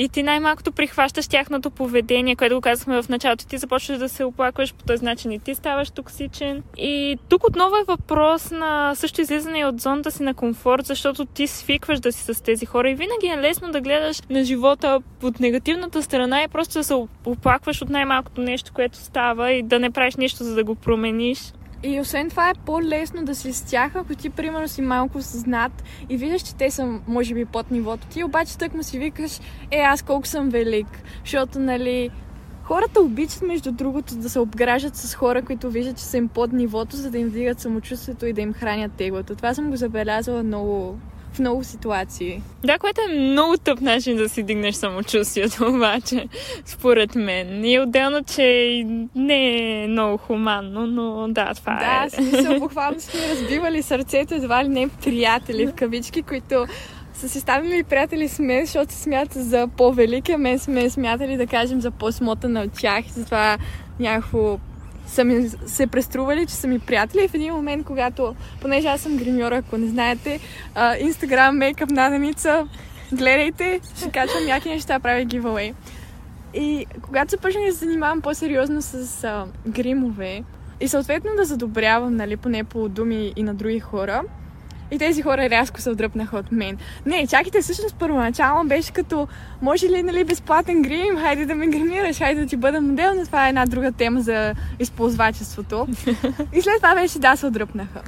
и 0.04 0.08
ти 0.12 0.22
най-малкото 0.22 0.72
прихващаш 0.72 1.28
тяхното 1.28 1.70
поведение, 1.70 2.36
което 2.36 2.54
го 2.54 2.60
казахме 2.60 3.02
в 3.02 3.08
началото. 3.08 3.46
Ти 3.46 3.58
започваш 3.58 3.98
да 3.98 4.08
се 4.08 4.24
оплакваш 4.24 4.74
по 4.74 4.84
този 4.84 5.04
начин 5.04 5.32
и 5.32 5.38
ти 5.38 5.54
ставаш 5.54 5.90
токсичен. 5.90 6.62
И 6.76 7.18
тук 7.28 7.46
отново 7.46 7.76
е 7.76 7.84
въпрос 7.88 8.50
на 8.50 8.94
също 8.94 9.20
излизане 9.20 9.66
от 9.66 9.80
зоната 9.80 10.10
си 10.10 10.22
на 10.22 10.34
комфорт, 10.34 10.86
защото 10.86 11.24
ти 11.24 11.46
свикваш 11.46 12.00
да 12.00 12.12
си 12.12 12.34
с 12.34 12.42
тези 12.42 12.66
хора 12.66 12.90
и 12.90 12.94
винаги 12.94 13.26
е 13.26 13.38
лесно 13.38 13.72
да 13.72 13.80
гледаш 13.80 14.22
на 14.30 14.44
живота 14.44 15.00
от 15.22 15.40
негативната 15.40 16.02
страна 16.02 16.42
и 16.42 16.48
просто 16.48 16.78
да 16.78 16.84
се 16.84 16.94
оплакваш 17.26 17.82
от 17.82 17.88
най-малкото 17.88 18.40
нещо, 18.40 18.72
което 18.74 18.96
става 18.98 19.52
и 19.52 19.62
да 19.62 19.78
не 19.78 19.90
правиш 19.90 20.16
нищо, 20.16 20.44
за 20.44 20.54
да 20.54 20.64
го 20.64 20.74
промениш. 20.74 21.52
И 21.82 22.00
освен 22.00 22.30
това 22.30 22.50
е 22.50 22.54
по-лесно 22.66 23.24
да 23.24 23.34
си 23.34 23.52
с 23.52 23.62
тях, 23.62 23.96
ако 23.96 24.14
ти, 24.14 24.30
примерно, 24.30 24.68
си 24.68 24.82
малко 24.82 25.22
съзнат 25.22 25.84
и 26.08 26.16
виждаш, 26.16 26.42
че 26.42 26.54
те 26.54 26.70
са, 26.70 26.98
може 27.06 27.34
би, 27.34 27.44
под 27.44 27.70
нивото 27.70 28.06
ти, 28.06 28.24
обаче 28.24 28.58
тък 28.58 28.74
му 28.74 28.82
си 28.82 28.98
викаш, 28.98 29.40
е, 29.70 29.78
аз 29.78 30.02
колко 30.02 30.26
съм 30.26 30.48
велик. 30.48 30.86
Защото, 31.24 31.58
нали, 31.58 32.10
хората 32.62 33.00
обичат, 33.00 33.42
между 33.42 33.72
другото, 33.72 34.16
да 34.16 34.30
се 34.30 34.38
обграждат 34.38 34.96
с 34.96 35.14
хора, 35.14 35.42
които 35.42 35.70
виждат, 35.70 35.96
че 35.96 36.04
са 36.04 36.16
им 36.16 36.28
под 36.28 36.52
нивото, 36.52 36.96
за 36.96 37.10
да 37.10 37.18
им 37.18 37.28
вдигат 37.28 37.60
самочувствието 37.60 38.26
и 38.26 38.32
да 38.32 38.40
им 38.40 38.52
хранят 38.52 38.92
теглото. 38.92 39.34
Това 39.34 39.54
съм 39.54 39.70
го 39.70 39.76
забелязала 39.76 40.42
много 40.42 40.98
в 41.32 41.38
много 41.38 41.64
ситуации. 41.64 42.42
Да, 42.64 42.78
което 42.78 43.00
е 43.00 43.14
много 43.14 43.56
тъп 43.56 43.80
начин 43.80 44.16
да 44.16 44.28
си 44.28 44.42
дигнеш 44.42 44.74
самочувствието, 44.74 45.66
обаче, 45.74 46.28
според 46.64 47.14
мен. 47.14 47.64
И 47.64 47.80
отделно, 47.80 48.24
че 48.24 48.82
не 49.14 49.82
е 49.82 49.88
много 49.88 50.16
хуманно, 50.16 50.86
но 50.86 51.28
да, 51.28 51.54
това 51.54 51.74
да, 51.74 52.04
е. 52.04 52.10
Да, 52.10 52.30
смисъл, 52.30 52.58
буквално 52.58 53.00
сме 53.00 53.20
разбивали 53.28 53.82
сърцето, 53.82 54.34
едва 54.34 54.64
ли 54.64 54.68
не 54.68 54.88
приятели 54.88 55.66
в 55.66 55.72
кавички, 55.72 56.22
които 56.22 56.66
са 57.14 57.28
си 57.28 57.40
ставили 57.40 57.82
приятели 57.82 58.28
с 58.28 58.38
мен, 58.38 58.66
защото 58.66 58.92
се 58.92 59.02
смятат 59.02 59.44
за 59.44 59.68
по-велики, 59.76 60.32
а 60.32 60.38
мен 60.38 60.58
сме 60.58 60.90
смятали 60.90 61.36
да 61.36 61.46
кажем 61.46 61.80
за 61.80 61.90
по-смотана 61.90 62.60
от 62.60 62.72
тях. 62.72 63.04
Затова 63.14 63.58
някакво 64.00 64.58
са 65.08 65.24
ми 65.24 65.48
се 65.66 65.86
престрували, 65.86 66.46
че 66.46 66.54
са 66.54 66.66
ми 66.66 66.78
приятели 66.78 67.24
и 67.24 67.28
в 67.28 67.34
един 67.34 67.54
момент, 67.54 67.86
когато, 67.86 68.34
понеже 68.60 68.88
аз 68.88 69.00
съм 69.00 69.16
гримьора, 69.16 69.56
ако 69.56 69.78
не 69.78 69.86
знаете, 69.86 70.40
Инстаграм, 71.00 71.56
мейкъп 71.56 71.90
наденица, 71.90 72.68
гледайте, 73.12 73.80
ще 73.96 74.10
качвам 74.10 74.48
яки 74.48 74.68
неща, 74.68 75.00
правя 75.00 75.24
giveaway. 75.24 75.74
И 76.54 76.86
когато 77.02 77.30
започнах 77.30 77.64
да 77.64 77.72
се 77.72 77.84
занимавам 77.84 78.20
по-сериозно 78.20 78.82
с 78.82 79.24
а, 79.24 79.46
гримове 79.68 80.42
и 80.80 80.88
съответно 80.88 81.30
да 81.36 81.44
задобрявам, 81.44 82.16
нали, 82.16 82.36
поне 82.36 82.64
по 82.64 82.88
думи 82.88 83.32
и 83.36 83.42
на 83.42 83.54
други 83.54 83.80
хора, 83.80 84.22
и 84.90 84.98
тези 84.98 85.22
хора 85.22 85.50
рязко 85.50 85.80
се 85.80 85.90
отдръпнаха 85.90 86.36
от 86.36 86.52
мен. 86.52 86.78
Не, 87.06 87.26
чакайте, 87.26 87.60
всъщност 87.60 87.96
първоначално 87.98 88.68
беше 88.68 88.92
като, 88.92 89.28
може 89.62 89.86
ли, 89.86 90.02
нали, 90.02 90.24
безплатен 90.24 90.82
грим, 90.82 91.16
хайде 91.16 91.46
да 91.46 91.54
ме 91.54 91.66
гримираш, 91.66 92.18
хайде 92.18 92.40
да 92.40 92.46
ти 92.46 92.56
бъда 92.56 92.80
модел, 92.80 93.14
но 93.14 93.24
това 93.24 93.46
е 93.46 93.48
една 93.48 93.66
друга 93.66 93.92
тема 93.92 94.20
за 94.20 94.54
използвачеството. 94.78 95.86
И 96.52 96.62
след 96.62 96.76
това 96.76 96.94
беше, 96.94 97.18
да, 97.18 97.36
се 97.36 97.46
отдръпнаха. 97.46 98.02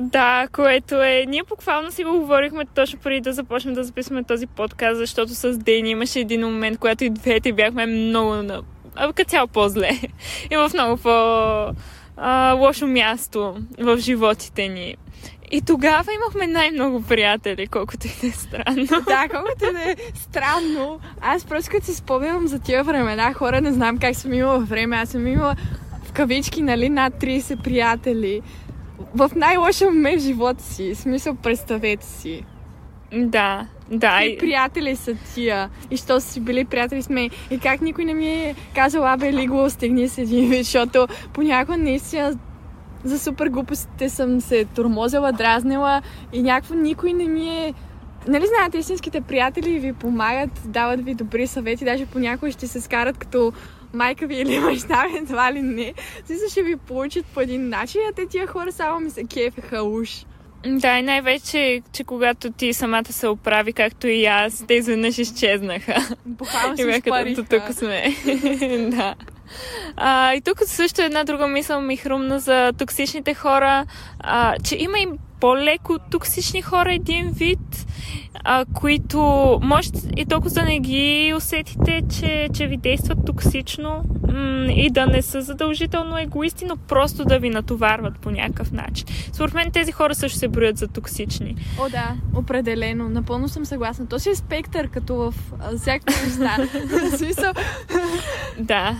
Да, 0.00 0.48
което 0.52 1.02
е. 1.02 1.24
Ние 1.28 1.42
буквално 1.48 1.90
си 1.90 2.04
го 2.04 2.18
говорихме 2.18 2.64
точно 2.74 2.98
преди 2.98 3.20
да 3.20 3.32
започнем 3.32 3.74
да 3.74 3.84
записваме 3.84 4.24
този 4.24 4.46
подкаст, 4.46 4.98
защото 4.98 5.34
с 5.34 5.58
Дени 5.58 5.90
имаше 5.90 6.20
един 6.20 6.40
момент, 6.40 6.78
когато 6.78 7.04
и 7.04 7.10
двете 7.10 7.52
бяхме 7.52 7.86
много 7.86 8.34
на... 8.34 8.62
като 9.14 9.30
цяло 9.30 9.48
по-зле. 9.48 9.90
И 10.50 10.56
в 10.56 10.70
много 10.74 10.96
по- 10.96 11.72
а, 12.16 12.52
лошо 12.52 12.86
място 12.86 13.56
в 13.78 13.98
животите 13.98 14.68
ни. 14.68 14.96
И 15.50 15.60
тогава 15.60 16.12
имахме 16.14 16.46
най-много 16.46 17.02
приятели, 17.02 17.66
колкото 17.66 18.06
и 18.06 18.10
да 18.20 18.26
е 18.26 18.30
странно. 18.30 18.86
Да, 19.06 19.28
колкото 19.30 19.64
и 19.70 19.72
да 19.72 19.90
е 19.90 19.96
странно. 20.14 21.00
Аз 21.20 21.44
просто 21.44 21.70
като 21.70 21.86
си 21.86 21.94
спомням 21.94 22.48
за 22.48 22.58
тия 22.58 22.84
времена, 22.84 23.32
хора 23.32 23.60
не 23.60 23.72
знам 23.72 23.98
как 23.98 24.16
съм 24.16 24.32
имала 24.32 24.58
време. 24.58 24.96
Аз 24.96 25.08
съм 25.08 25.26
имала 25.26 25.56
в 26.04 26.12
кавички, 26.12 26.62
нали, 26.62 26.88
над 26.88 27.14
30 27.14 27.62
приятели. 27.62 28.40
В 29.14 29.30
най-лошия 29.36 29.90
момент 29.90 30.20
в 30.20 30.24
живота 30.24 30.62
си. 30.62 30.94
В 30.94 30.98
смисъл, 30.98 31.34
представете 31.34 32.06
си. 32.06 32.44
Да, 33.12 33.66
да. 33.90 34.22
И 34.22 34.38
приятели 34.38 34.96
са 34.96 35.14
тия. 35.34 35.70
И 35.90 35.96
що 35.96 36.20
са 36.20 36.32
си 36.32 36.40
били 36.40 36.64
приятели 36.64 37.02
с 37.02 37.08
мен. 37.08 37.30
И 37.50 37.58
как 37.58 37.80
никой 37.80 38.04
не 38.04 38.14
ми 38.14 38.26
е 38.26 38.54
казал, 38.74 39.06
абе, 39.06 39.32
лиго, 39.32 39.70
стегни 39.70 40.08
се 40.08 40.22
един 40.22 40.48
вид, 40.48 40.64
защото 40.64 41.06
понякога 41.32 41.78
наистина 41.78 42.38
за 43.04 43.18
супер 43.18 43.48
глупостите 43.48 44.08
съм 44.08 44.40
се 44.40 44.64
тормозила, 44.64 45.32
дразнила 45.32 46.02
и 46.32 46.42
някакво 46.42 46.74
никой 46.74 47.12
не 47.12 47.28
ми 47.28 47.48
е... 47.48 47.74
Нали 48.28 48.46
знаете, 48.46 48.78
истинските 48.78 49.20
приятели 49.20 49.78
ви 49.78 49.92
помагат, 49.92 50.50
дават 50.64 51.04
ви 51.04 51.14
добри 51.14 51.46
съвети, 51.46 51.84
даже 51.84 52.06
понякога 52.06 52.52
ще 52.52 52.66
се 52.66 52.80
скарат 52.80 53.18
като 53.18 53.52
майка 53.94 54.26
ви 54.26 54.34
или 54.34 54.60
баща 54.60 55.04
ви, 55.12 55.26
това 55.26 55.52
ли 55.52 55.62
не. 55.62 55.94
Смисъл 56.26 56.48
ще 56.48 56.62
ви 56.62 56.76
получат 56.76 57.26
по 57.26 57.40
един 57.40 57.68
начин, 57.68 58.00
а 58.10 58.12
те 58.12 58.26
тия 58.26 58.46
хора 58.46 58.72
само 58.72 59.00
ми 59.00 59.10
се 59.10 59.24
кефеха 59.24 59.82
уж. 59.82 60.24
Да, 60.66 60.98
и 60.98 61.02
най-вече, 61.02 61.82
че 61.92 62.04
когато 62.04 62.50
ти 62.50 62.72
самата 62.72 63.12
се 63.12 63.28
оправи, 63.28 63.72
както 63.72 64.06
и 64.06 64.26
аз, 64.26 64.64
те 64.68 64.74
изведнъж 64.74 65.18
изчезнаха. 65.18 66.16
Буквално 66.26 66.76
се 66.76 66.90
изпариха. 66.90 67.44
тук 67.44 67.62
сме. 67.72 68.14
да. 68.90 69.14
А, 69.96 70.34
и 70.34 70.40
тук 70.40 70.58
също 70.66 71.02
една 71.02 71.24
друга 71.24 71.46
мисъл 71.46 71.80
ми 71.80 71.96
хрумна 71.96 72.40
за 72.40 72.72
токсичните 72.78 73.34
хора, 73.34 73.86
а, 74.20 74.54
че 74.64 74.76
има 74.76 74.98
и 74.98 75.06
по-леко 75.40 75.98
токсични 76.10 76.62
хора 76.62 76.94
един 76.94 77.30
вид, 77.30 77.86
а, 78.44 78.64
които 78.74 79.20
може 79.62 79.90
и 80.16 80.26
толкова 80.26 80.50
да 80.50 80.62
не 80.62 80.78
ги 80.80 81.34
усетите, 81.36 82.02
че, 82.20 82.48
че 82.54 82.66
ви 82.66 82.76
действат 82.76 83.18
токсично 83.26 84.02
м- 84.32 84.72
и 84.72 84.90
да 84.90 85.06
не 85.06 85.22
са 85.22 85.40
задължително 85.42 86.18
егоисти, 86.18 86.64
но 86.64 86.76
просто 86.76 87.24
да 87.24 87.38
ви 87.38 87.50
натоварват 87.50 88.18
по 88.18 88.30
някакъв 88.30 88.72
начин. 88.72 89.06
Според 89.32 89.54
мен 89.54 89.70
тези 89.70 89.92
хора 89.92 90.14
също 90.14 90.38
се 90.38 90.48
броят 90.48 90.76
за 90.78 90.88
токсични. 90.88 91.56
О, 91.80 91.88
да, 91.88 92.14
определено. 92.34 93.08
Напълно 93.08 93.48
съм 93.48 93.64
съгласна. 93.64 94.06
То 94.06 94.18
си 94.18 94.30
е 94.30 94.34
спектър, 94.34 94.88
като 94.88 95.14
в 95.14 95.34
всякакви 95.76 96.26
неща. 96.26 96.56
Смисъл, 97.16 97.52
Да. 98.58 98.96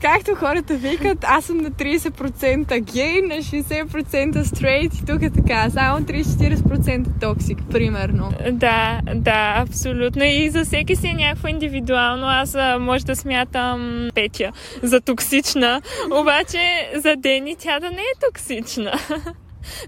Както 0.00 0.34
хората 0.34 0.74
викат, 0.74 1.18
аз 1.22 1.44
съм 1.44 1.56
на 1.56 1.70
30% 1.70 2.80
гей, 2.80 3.22
на 3.22 3.34
60% 3.34 4.42
стрейт 4.42 4.94
и 4.94 5.04
тук 5.06 5.22
е 5.22 5.30
така, 5.30 5.70
само 5.70 5.98
30-40% 5.98 7.20
токсик, 7.20 7.58
примерно. 7.70 8.32
Да, 8.52 9.00
да, 9.14 9.54
абсолютно. 9.56 10.24
И 10.24 10.50
за 10.50 10.64
всеки 10.64 10.96
си 10.96 11.06
е 11.08 11.14
някакво 11.14 11.48
индивидуално. 11.48 12.26
Аз 12.26 12.56
може 12.80 13.06
да 13.06 13.16
смятам 13.16 14.08
Петя 14.14 14.52
за 14.82 15.00
токсична, 15.00 15.82
обаче 16.20 16.90
за 16.94 17.16
Дени 17.16 17.56
тя 17.58 17.80
да 17.80 17.90
не 17.90 17.96
е 17.96 18.28
токсична. 18.28 18.92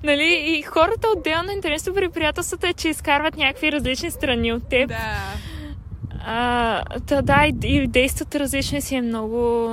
Нали? 0.03 0.43
И 0.47 0.63
хората 0.63 1.09
отделно 1.17 1.53
интересно 1.53 1.95
при 1.95 2.09
приятелствата 2.09 2.69
е, 2.69 2.73
че 2.73 2.89
изкарват 2.89 3.37
някакви 3.37 3.73
различни 3.73 4.11
страни 4.11 4.53
от 4.53 4.69
теб. 4.69 4.89
Да. 4.89 4.97
А, 6.33 6.83
та, 7.07 7.23
да, 7.23 7.47
и, 7.47 7.77
и 7.77 7.87
действат 7.87 8.35
различни 8.35 8.81
си 8.81 8.95
е 8.95 9.03
много... 9.03 9.69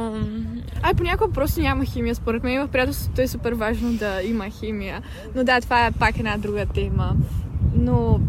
Ай, 0.82 0.94
понякога 0.94 1.34
просто 1.34 1.62
няма 1.62 1.86
химия. 1.86 2.16
Според 2.16 2.44
мен 2.44 2.68
в 2.68 2.72
приятелството 2.72 3.22
е 3.22 3.28
супер 3.28 3.54
важно 3.54 3.94
да 3.94 4.22
има 4.24 4.50
химия. 4.50 5.02
Но 5.36 5.44
да, 5.44 5.62
това 5.62 5.86
е 5.86 5.92
пак 5.92 6.20
една 6.20 6.38
друга 6.38 6.66
тема. 6.66 7.16
Но 7.76 8.20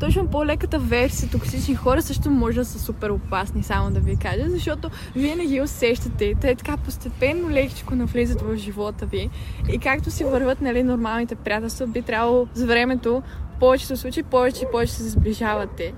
точно 0.00 0.26
по-леката 0.26 0.78
версия 0.78 1.30
токсични 1.30 1.74
хора 1.74 2.02
също 2.02 2.30
може 2.30 2.58
да 2.58 2.64
са 2.64 2.78
супер 2.78 3.10
опасни, 3.10 3.62
само 3.62 3.90
да 3.90 4.00
ви 4.00 4.16
кажа, 4.16 4.44
защото 4.48 4.90
вие 5.16 5.36
не 5.36 5.46
ги 5.46 5.60
усещате. 5.60 6.34
Те 6.40 6.54
така 6.54 6.76
постепенно 6.76 7.50
лекичко 7.50 7.94
навлизат 7.94 8.42
в 8.42 8.56
живота 8.56 9.06
ви. 9.06 9.30
И 9.72 9.78
както 9.78 10.10
си 10.10 10.24
върват 10.24 10.60
нали, 10.60 10.82
нормалните 10.82 11.34
приятелства, 11.34 11.86
би 11.86 12.02
трябвало 12.02 12.46
с 12.54 12.64
времето, 12.64 13.22
в 13.56 13.58
повечето 13.60 13.96
случаи, 13.96 14.22
повече 14.22 14.64
и 14.64 14.70
повече 14.72 14.92
се 14.92 15.08
сближавате. 15.08 15.92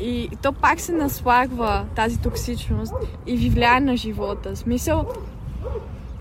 И 0.00 0.28
то 0.42 0.52
пак 0.52 0.80
се 0.80 0.92
наслагва 0.92 1.84
тази 1.96 2.20
токсичност 2.20 2.94
и 3.26 3.36
ви 3.36 3.50
влияе 3.50 3.80
на 3.80 3.96
живота. 3.96 4.56
Смисъл, 4.56 5.06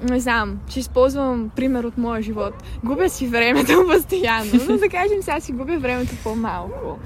не 0.10 0.20
знам, 0.20 0.60
ще 0.70 0.80
използвам 0.80 1.52
пример 1.56 1.84
от 1.84 1.98
моя 1.98 2.22
живот. 2.22 2.64
Губя 2.84 3.10
си 3.10 3.28
времето 3.28 3.86
постоянно, 3.94 4.52
но 4.70 4.78
да 4.78 4.90
кажем 4.90 5.22
сега 5.22 5.40
си 5.40 5.52
губя 5.52 5.80
времето 5.80 6.16
по-малко. 6.24 7.00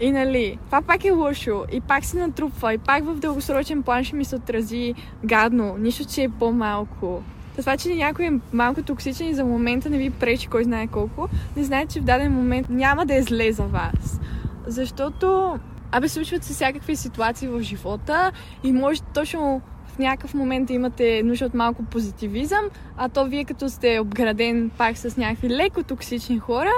И 0.00 0.12
нали, 0.12 0.58
това 0.66 0.82
пак 0.82 1.04
е 1.04 1.10
лошо 1.10 1.64
и 1.72 1.80
пак 1.80 2.04
се 2.04 2.18
натрупва 2.18 2.74
и 2.74 2.78
пак 2.78 3.04
в 3.04 3.14
дългосрочен 3.14 3.82
план 3.82 4.04
ще 4.04 4.16
ми 4.16 4.24
се 4.24 4.36
отрази 4.36 4.94
гадно, 5.24 5.76
нищо, 5.78 6.04
че 6.04 6.22
е 6.22 6.28
по-малко. 6.28 7.22
Това, 7.56 7.76
че 7.76 7.94
някой 7.94 8.24
е 8.24 8.32
малко 8.52 8.82
токсичен 8.82 9.28
и 9.28 9.34
за 9.34 9.44
момента 9.44 9.90
не 9.90 9.98
ви 9.98 10.10
пречи 10.10 10.48
кой 10.48 10.64
знае 10.64 10.86
колко, 10.86 11.28
не 11.56 11.64
знае, 11.64 11.86
че 11.86 12.00
в 12.00 12.04
даден 12.04 12.32
момент 12.32 12.66
няма 12.70 13.06
да 13.06 13.14
е 13.14 13.22
зле 13.22 13.52
за 13.52 13.62
вас. 13.62 14.20
Защото, 14.66 15.58
абе, 15.96 16.08
случват 16.08 16.44
се 16.44 16.52
всякакви 16.52 16.96
ситуации 16.96 17.48
в 17.48 17.62
живота 17.62 18.32
и 18.64 18.72
може 18.72 19.00
точно 19.14 19.62
в 19.86 19.98
някакъв 19.98 20.34
момент 20.34 20.70
имате 20.70 21.22
нужда 21.24 21.46
от 21.46 21.54
малко 21.54 21.84
позитивизъм, 21.84 22.64
а 22.96 23.08
то 23.08 23.24
вие 23.24 23.44
като 23.44 23.68
сте 23.68 24.00
обграден 24.00 24.70
пак 24.78 24.96
с 24.98 25.16
някакви 25.16 25.50
леко 25.50 25.82
токсични 25.82 26.38
хора, 26.38 26.70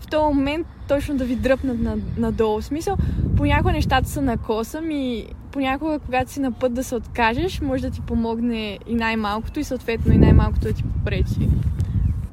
в 0.00 0.06
този 0.06 0.34
момент 0.34 0.66
точно 0.88 1.16
да 1.16 1.24
ви 1.24 1.36
дръпнат 1.36 1.80
на, 1.80 1.96
надолу. 2.18 2.60
В 2.60 2.64
смисъл, 2.64 2.96
понякога 3.36 3.72
нещата 3.72 4.08
са 4.08 4.22
на 4.22 4.36
косъм 4.36 4.90
и 4.90 5.26
понякога, 5.52 5.98
когато 5.98 6.32
си 6.32 6.40
на 6.40 6.52
път 6.52 6.74
да 6.74 6.84
се 6.84 6.94
откажеш, 6.94 7.60
може 7.60 7.82
да 7.82 7.90
ти 7.90 8.00
помогне 8.00 8.78
и 8.86 8.94
най-малкото 8.94 9.60
и 9.60 9.64
съответно 9.64 10.14
и 10.14 10.18
най-малкото 10.18 10.60
да 10.60 10.72
ти 10.72 10.82
попречи. 10.82 11.48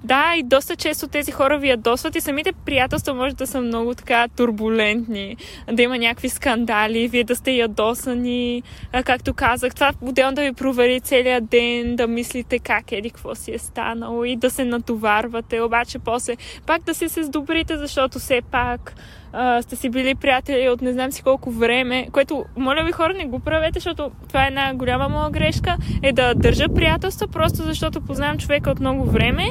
Да, 0.04 0.34
и 0.38 0.44
доста 0.44 0.76
често 0.76 1.08
тези 1.08 1.32
хора 1.32 1.58
ви 1.58 1.70
ядосват 1.70 2.16
и 2.16 2.22
самите 2.22 2.52
приятелства 2.52 3.14
може 3.14 3.36
да 3.36 3.48
са 3.48 3.62
много 3.62 3.96
така 3.96 4.28
турбулентни, 4.28 5.38
да 5.72 5.82
има 5.82 5.98
някакви 5.98 6.30
скандали, 6.30 7.08
вие 7.08 7.24
да 7.24 7.36
сте 7.36 7.52
ядосани, 7.52 8.64
както 9.06 9.34
казах, 9.34 9.76
това 9.76 9.92
отделно 10.02 10.36
да 10.36 10.42
ви 10.42 10.54
провери 10.54 11.02
целият 11.02 11.50
ден, 11.50 11.96
да 11.96 12.08
мислите 12.08 12.60
как 12.60 12.92
еди 12.92 13.10
какво 13.10 13.36
си 13.36 13.52
е 13.54 13.60
станало 13.60 14.24
и 14.24 14.36
да 14.36 14.50
се 14.50 14.66
натоварвате, 14.66 15.62
обаче 15.62 16.00
после 16.00 16.36
пак 16.66 16.84
да 16.84 16.94
си 16.94 17.10
се 17.10 17.24
сдобрите, 17.24 17.78
защото 17.78 18.20
все 18.20 18.42
пак 18.52 18.96
а, 19.34 19.62
сте 19.62 19.76
си 19.76 19.90
били 19.90 20.16
приятели 20.16 20.70
от 20.70 20.82
не 20.82 20.94
знам 20.94 21.12
си 21.12 21.24
колко 21.24 21.52
време, 21.52 22.08
което, 22.12 22.46
моля 22.58 22.84
ви 22.86 22.92
хора, 22.92 23.14
не 23.14 23.26
го 23.26 23.40
правете, 23.40 23.80
защото 23.80 24.12
това 24.28 24.44
е 24.44 24.48
една 24.48 24.74
голяма 24.74 25.10
моя 25.10 25.30
грешка, 25.30 25.78
е 26.04 26.14
да 26.14 26.34
държа 26.36 26.66
приятелства, 26.76 27.28
просто 27.28 27.64
защото 27.64 28.02
познавам 28.02 28.38
човека 28.38 28.72
от 28.72 28.80
много 28.80 29.06
време 29.06 29.46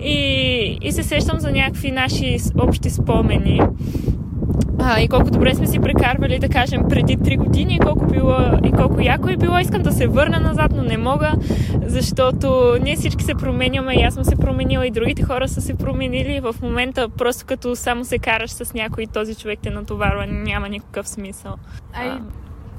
и, 0.00 0.78
и 0.82 0.92
се 0.92 1.02
сещам 1.02 1.40
за 1.40 1.50
някакви 1.50 1.90
наши 1.90 2.36
общи 2.58 2.90
спомени. 2.90 3.60
А, 4.84 5.00
и 5.00 5.08
колко 5.08 5.30
добре 5.30 5.54
сме 5.54 5.66
си 5.66 5.78
прекарвали, 5.78 6.38
да 6.38 6.48
кажем, 6.48 6.82
преди 6.88 7.18
3 7.18 7.36
години, 7.36 7.74
и 7.74 7.78
колко, 7.78 8.06
било, 8.06 8.36
и 8.64 8.72
колко 8.72 9.00
яко 9.00 9.28
е 9.28 9.36
било. 9.36 9.58
Искам 9.58 9.82
да 9.82 9.92
се 9.92 10.06
върна 10.06 10.40
назад, 10.40 10.72
но 10.74 10.82
не 10.82 10.96
мога, 10.96 11.32
защото 11.86 12.76
ние 12.82 12.96
всички 12.96 13.24
се 13.24 13.34
променяме, 13.34 13.94
и 13.94 14.02
аз 14.02 14.14
съм 14.14 14.24
се 14.24 14.36
променила, 14.36 14.86
и 14.86 14.90
другите 14.90 15.22
хора 15.22 15.48
са 15.48 15.60
се 15.60 15.74
променили. 15.74 16.40
В 16.40 16.54
момента, 16.62 17.08
просто 17.08 17.46
като 17.46 17.76
само 17.76 18.04
се 18.04 18.18
караш 18.18 18.50
с 18.50 18.74
някой, 18.74 19.06
този 19.06 19.34
човек 19.34 19.58
те 19.62 19.70
натоварва, 19.70 20.26
няма 20.26 20.68
никакъв 20.68 21.08
смисъл. 21.08 21.54
А. 21.92 22.18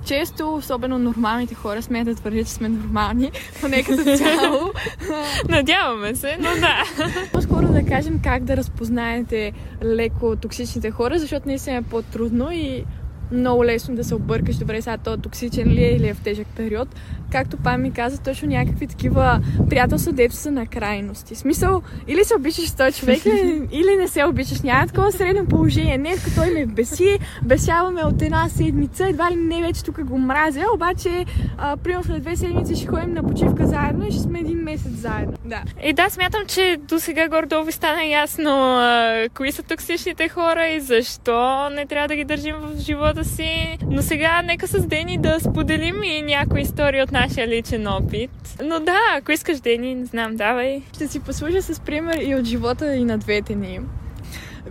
често, 0.05 0.55
особено 0.55 0.99
нормалните 0.99 1.55
хора, 1.55 1.81
смеят 1.81 2.05
да 2.05 2.15
твърдят, 2.15 2.47
че 2.47 2.53
сме 2.53 2.69
нормални, 2.69 3.31
поне 3.61 3.83
като 3.83 4.03
цяло. 4.03 4.71
Надяваме 5.49 6.15
се, 6.15 6.37
но 6.39 6.49
да. 6.49 6.83
По-скоро 7.33 7.67
да 7.67 7.85
кажем 7.85 8.19
как 8.23 8.43
да 8.43 8.57
разпознаете 8.57 9.53
леко 9.83 10.35
токсичните 10.35 10.91
хора, 10.91 11.19
защото 11.19 11.47
наистина 11.47 11.75
е 11.77 11.81
по-трудно 11.81 12.51
и 12.51 12.85
много 13.33 13.65
лесно 13.65 13.95
да 13.95 14.03
се 14.03 14.15
объркаш, 14.15 14.55
добре, 14.55 14.81
сега 14.81 14.97
то 14.97 15.17
токсичен 15.17 15.67
ли 15.67 15.83
е 15.83 15.95
или 15.95 16.07
е 16.07 16.13
в 16.13 16.21
тежък 16.21 16.47
период. 16.55 16.87
Както 17.31 17.57
Пам 17.57 17.81
ми 17.81 17.91
каза, 17.91 18.21
точно 18.21 18.47
някакви 18.47 18.87
такива 18.87 19.39
приятелства, 19.69 20.11
дето 20.11 20.35
са 20.35 20.51
на 20.51 20.67
крайности. 20.67 21.35
Смисъл, 21.35 21.81
или 22.07 22.23
се 22.23 22.35
обичаш 22.35 22.67
с 22.67 22.75
този 22.75 22.99
човек, 22.99 23.25
или 23.71 23.95
не 23.99 24.07
се 24.07 24.25
обичаш. 24.25 24.61
Няма 24.61 24.87
такова 24.87 25.11
средно 25.11 25.45
положение. 25.45 25.97
Не, 25.97 26.15
като 26.15 26.35
той 26.35 26.51
ме 26.51 26.65
беси, 26.65 27.19
бесяваме 27.43 28.01
от 28.03 28.21
една 28.21 28.49
седмица, 28.49 29.07
едва 29.07 29.31
ли 29.31 29.35
не 29.35 29.61
вече 29.61 29.83
тук 29.83 30.03
го 30.03 30.17
мразя, 30.17 30.65
обаче, 30.75 31.25
а, 31.57 31.77
примерно 31.77 32.03
след 32.03 32.21
две 32.21 32.35
седмици 32.35 32.75
ще 32.75 32.87
ходим 32.87 33.13
на 33.13 33.23
почивка 33.23 33.67
заедно 33.67 34.07
и 34.07 34.11
ще 34.11 34.21
сме 34.21 34.39
един 34.39 34.57
месец 34.57 34.91
заедно. 34.91 35.33
Да. 35.45 35.63
И 35.83 35.93
да, 35.93 36.09
смятам, 36.09 36.41
че 36.47 36.77
до 36.87 36.99
сега 36.99 37.27
гордо 37.27 37.63
ви 37.63 37.71
стана 37.71 38.05
ясно 38.05 38.51
а, 38.51 39.27
кои 39.33 39.51
са 39.51 39.63
токсичните 39.63 40.29
хора 40.29 40.67
и 40.67 40.79
защо 40.79 41.69
не 41.69 41.85
трябва 41.85 42.07
да 42.07 42.15
ги 42.15 42.23
държим 42.23 42.55
в 42.55 42.79
живота 42.79 43.22
си. 43.23 43.77
Но 43.87 44.01
сега 44.01 44.41
нека 44.41 44.67
с 44.67 44.87
Дени 44.87 45.17
да 45.17 45.39
споделим 45.39 46.03
и 46.03 46.21
някои 46.21 46.61
истории 46.61 47.01
от 47.01 47.11
нашия 47.11 47.47
личен 47.47 47.87
опит. 47.87 48.31
Но 48.63 48.79
да, 48.79 48.99
ако 49.17 49.31
искаш 49.31 49.59
Дени, 49.59 49.95
не 49.95 50.05
знам, 50.05 50.35
давай. 50.35 50.81
Ще 50.93 51.07
си 51.07 51.19
послужа 51.19 51.61
с 51.61 51.79
пример 51.79 52.17
и 52.21 52.35
от 52.35 52.45
живота 52.45 52.95
и 52.95 53.03
на 53.03 53.17
двете 53.17 53.55
ни. 53.55 53.79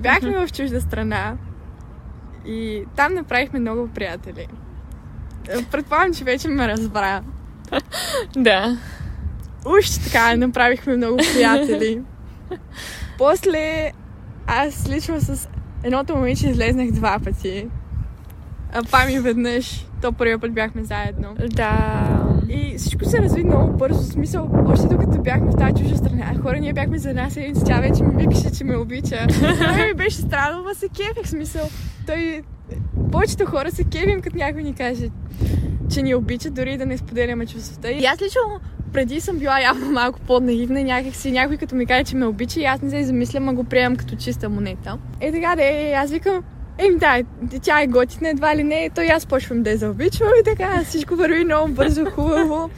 Бяхме 0.00 0.46
в 0.46 0.52
чужда 0.52 0.80
страна 0.80 1.36
и 2.46 2.84
там 2.96 3.14
направихме 3.14 3.60
много 3.60 3.88
приятели. 3.88 4.46
Предполагам, 5.70 6.14
че 6.14 6.24
вече 6.24 6.48
ме 6.48 6.68
разбра. 6.68 7.22
да. 8.36 8.78
Уж 9.66 9.90
така, 10.04 10.36
направихме 10.36 10.96
много 10.96 11.16
приятели. 11.16 12.02
После 13.18 13.92
аз 14.46 14.88
лично 14.88 15.20
с 15.20 15.48
едното 15.84 16.16
момиче 16.16 16.48
излезнах 16.48 16.90
два 16.90 17.18
пъти. 17.24 17.68
Пами 18.90 19.18
веднъж. 19.18 19.86
То 20.02 20.12
първия 20.12 20.38
път 20.38 20.52
бяхме 20.52 20.84
заедно. 20.84 21.28
Да. 21.50 22.26
И 22.48 22.74
всичко 22.78 23.04
се 23.04 23.18
разви 23.18 23.44
много 23.44 23.72
бързо. 23.72 24.00
В 24.00 24.12
смисъл, 24.12 24.50
още 24.66 24.86
докато 24.86 25.22
бяхме 25.22 25.50
в 25.50 25.56
тази 25.56 25.82
чужа 25.82 25.96
страна, 25.96 26.34
хора, 26.42 26.60
ние 26.60 26.72
бяхме 26.72 26.98
за 26.98 27.10
една 27.10 27.30
седмица, 27.30 27.64
тя 27.64 27.80
вече 27.80 28.02
ми 28.02 28.26
викаше, 28.26 28.52
че 28.52 28.64
ме 28.64 28.76
обича. 28.76 29.26
Той 29.76 29.86
ми 29.86 29.94
беше 29.94 30.22
но 30.64 30.74
се 30.74 30.88
кефих. 30.88 31.28
Смисъл, 31.28 31.68
той... 32.06 32.42
Повечето 33.12 33.46
хора 33.46 33.70
се 33.70 33.84
кефим, 33.84 34.20
като 34.20 34.36
някой 34.36 34.62
ни 34.62 34.74
каже, 34.74 35.08
че 35.90 36.02
ни 36.02 36.14
обича, 36.14 36.50
дори 36.50 36.76
да 36.76 36.86
не 36.86 36.98
споделяме 36.98 37.46
чувствата. 37.46 37.90
И 37.90 38.04
аз 38.04 38.22
лично 38.22 38.40
преди 38.92 39.20
съм 39.20 39.38
била 39.38 39.60
явно 39.60 39.90
малко 39.90 40.20
по-наивна, 40.20 40.82
някакси 40.82 41.32
някой 41.32 41.56
като 41.56 41.74
ми 41.74 41.86
каже, 41.86 42.04
че 42.04 42.16
ме 42.16 42.26
обича 42.26 42.60
и 42.60 42.64
аз 42.64 42.82
не 42.82 42.90
се 42.90 43.04
замислям, 43.04 43.48
а 43.48 43.52
го 43.52 43.64
приемам 43.64 43.96
като 43.96 44.16
чиста 44.16 44.48
монета. 44.48 44.98
Е 45.20 45.32
така 45.32 45.56
да 45.56 45.62
е, 45.62 45.92
аз 45.92 46.10
викам, 46.10 46.42
Еми 46.78 46.98
да, 46.98 47.22
тя 47.62 47.82
е 47.82 47.86
готина, 47.86 48.28
едва 48.28 48.56
ли 48.56 48.64
не, 48.64 48.90
то 48.94 49.00
и 49.00 49.06
аз 49.06 49.26
почвам 49.26 49.62
да 49.62 49.70
я 49.70 49.76
заобичвам 49.76 50.30
и 50.40 50.44
така, 50.44 50.84
всичко 50.84 51.16
върви 51.16 51.44
много 51.44 51.72
бързо, 51.72 52.04
хубаво. 52.04 52.70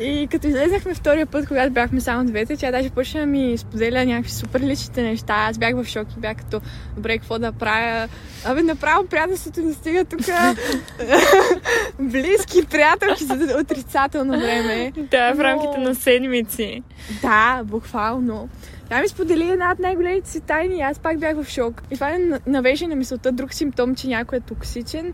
И 0.00 0.28
като 0.30 0.46
излезнахме 0.46 0.94
втория 0.94 1.26
път, 1.26 1.48
когато 1.48 1.72
бяхме 1.72 2.00
само 2.00 2.24
двете, 2.24 2.56
тя 2.56 2.70
даже 2.70 2.90
почна 2.90 3.20
да 3.20 3.26
ми 3.26 3.58
споделя 3.58 4.04
някакви 4.04 4.30
супер 4.30 4.60
личните 4.60 5.02
неща. 5.02 5.34
Аз 5.34 5.58
бях 5.58 5.74
в 5.74 5.84
шок 5.84 6.08
и 6.16 6.20
бях 6.20 6.36
като, 6.36 6.60
добре, 6.96 7.18
какво 7.18 7.38
да 7.38 7.52
правя? 7.52 8.08
Абе, 8.44 8.62
направо 8.62 9.06
приятелството 9.06 9.60
ни 9.60 9.74
стига 9.74 10.04
тук 10.04 10.20
близки 11.98 12.66
приятелки 12.70 13.24
за 13.24 13.58
отрицателно 13.60 14.40
време. 14.40 14.92
Да, 14.96 15.32
в 15.34 15.40
рамките 15.40 15.78
Но... 15.78 15.84
на 15.84 15.94
седмици. 15.94 16.82
Да, 17.22 17.62
буквално. 17.64 18.48
Тя 18.92 19.00
ми 19.00 19.08
сподели 19.08 19.50
една 19.50 19.72
от 19.72 19.78
най-големите 19.78 20.30
си 20.30 20.40
тайни 20.40 20.76
и 20.76 20.80
аз 20.80 20.98
пак 20.98 21.18
бях 21.18 21.36
в 21.36 21.48
шок. 21.48 21.82
И 21.90 21.94
това 21.94 22.10
е 22.10 22.18
навежда 22.46 22.88
на 22.88 22.96
мисълта 22.96 23.32
друг 23.32 23.54
симптом, 23.54 23.94
че 23.94 24.08
някой 24.08 24.38
е 24.38 24.40
токсичен 24.40 25.12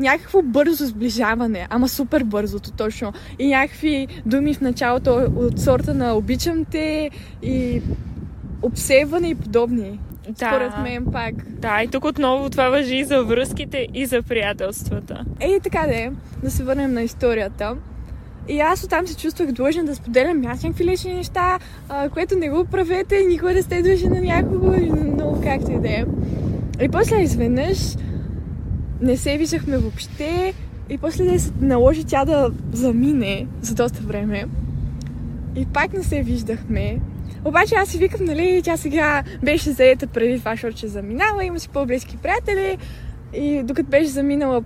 някакво 0.00 0.42
бързо 0.42 0.86
сближаване, 0.86 1.66
ама 1.70 1.88
супер 1.88 2.24
бързото 2.24 2.72
точно. 2.72 3.12
И 3.38 3.48
някакви 3.48 4.06
думи 4.26 4.54
в 4.54 4.60
началото 4.60 5.32
от 5.36 5.60
сорта 5.60 5.94
на 5.94 6.14
обичам 6.14 6.64
те 6.64 7.10
и 7.42 7.82
обсебване 8.62 9.28
и 9.28 9.34
подобни. 9.34 10.00
Да. 10.28 10.46
Според 10.46 10.78
мен 10.82 11.06
пак. 11.12 11.34
Да, 11.50 11.82
и 11.82 11.88
тук 11.88 12.04
отново 12.04 12.50
това 12.50 12.68
въжи 12.68 12.96
и 12.96 13.04
за 13.04 13.24
връзките, 13.24 13.86
и 13.94 14.06
за 14.06 14.22
приятелствата. 14.22 15.24
Ей, 15.40 15.60
така 15.60 15.86
да 15.86 15.96
е. 15.96 16.10
Да 16.42 16.50
се 16.50 16.64
върнем 16.64 16.92
на 16.92 17.02
историята. 17.02 17.76
И 18.48 18.60
аз 18.60 18.84
оттам 18.84 19.06
се 19.06 19.16
чувствах 19.16 19.52
длъжна 19.52 19.84
да 19.84 19.94
споделям 19.94 20.46
аз 20.46 20.62
някакви 20.62 20.84
лични 20.84 21.14
неща, 21.14 21.58
а, 21.88 22.08
което 22.08 22.38
не 22.38 22.50
го 22.50 22.64
правете, 22.64 23.24
никога 23.28 23.54
не 23.54 23.62
сте 23.62 23.82
длъжни 23.82 24.08
на 24.08 24.20
някого, 24.20 24.76
но 25.16 25.40
както 25.42 25.70
и 25.70 25.78
да 25.78 25.88
е. 25.88 26.04
И 26.82 26.88
после 26.88 27.22
изведнъж 27.22 27.96
не 29.00 29.16
се 29.16 29.38
виждахме 29.38 29.78
въобще 29.78 30.54
и 30.90 30.98
после 30.98 31.24
да 31.24 31.40
се 31.40 31.52
наложи 31.60 32.04
тя 32.04 32.24
да 32.24 32.50
замине 32.72 33.46
за 33.60 33.74
доста 33.74 34.00
време. 34.02 34.44
И 35.56 35.66
пак 35.66 35.92
не 35.92 36.02
се 36.02 36.22
виждахме. 36.22 37.00
Обаче 37.44 37.74
аз 37.74 37.88
си 37.88 37.98
викам, 37.98 38.26
нали, 38.26 38.60
тя 38.64 38.76
сега 38.76 39.22
беше 39.42 39.70
заета 39.70 40.06
преди 40.06 40.38
това, 40.38 40.50
защото 40.50 40.76
ще 40.76 40.88
заминава, 40.88 41.44
има 41.44 41.60
си 41.60 41.68
по-близки 41.68 42.16
приятели. 42.16 42.78
И 43.34 43.62
докато 43.62 43.90
беше 43.90 44.08
заминала, 44.08 44.62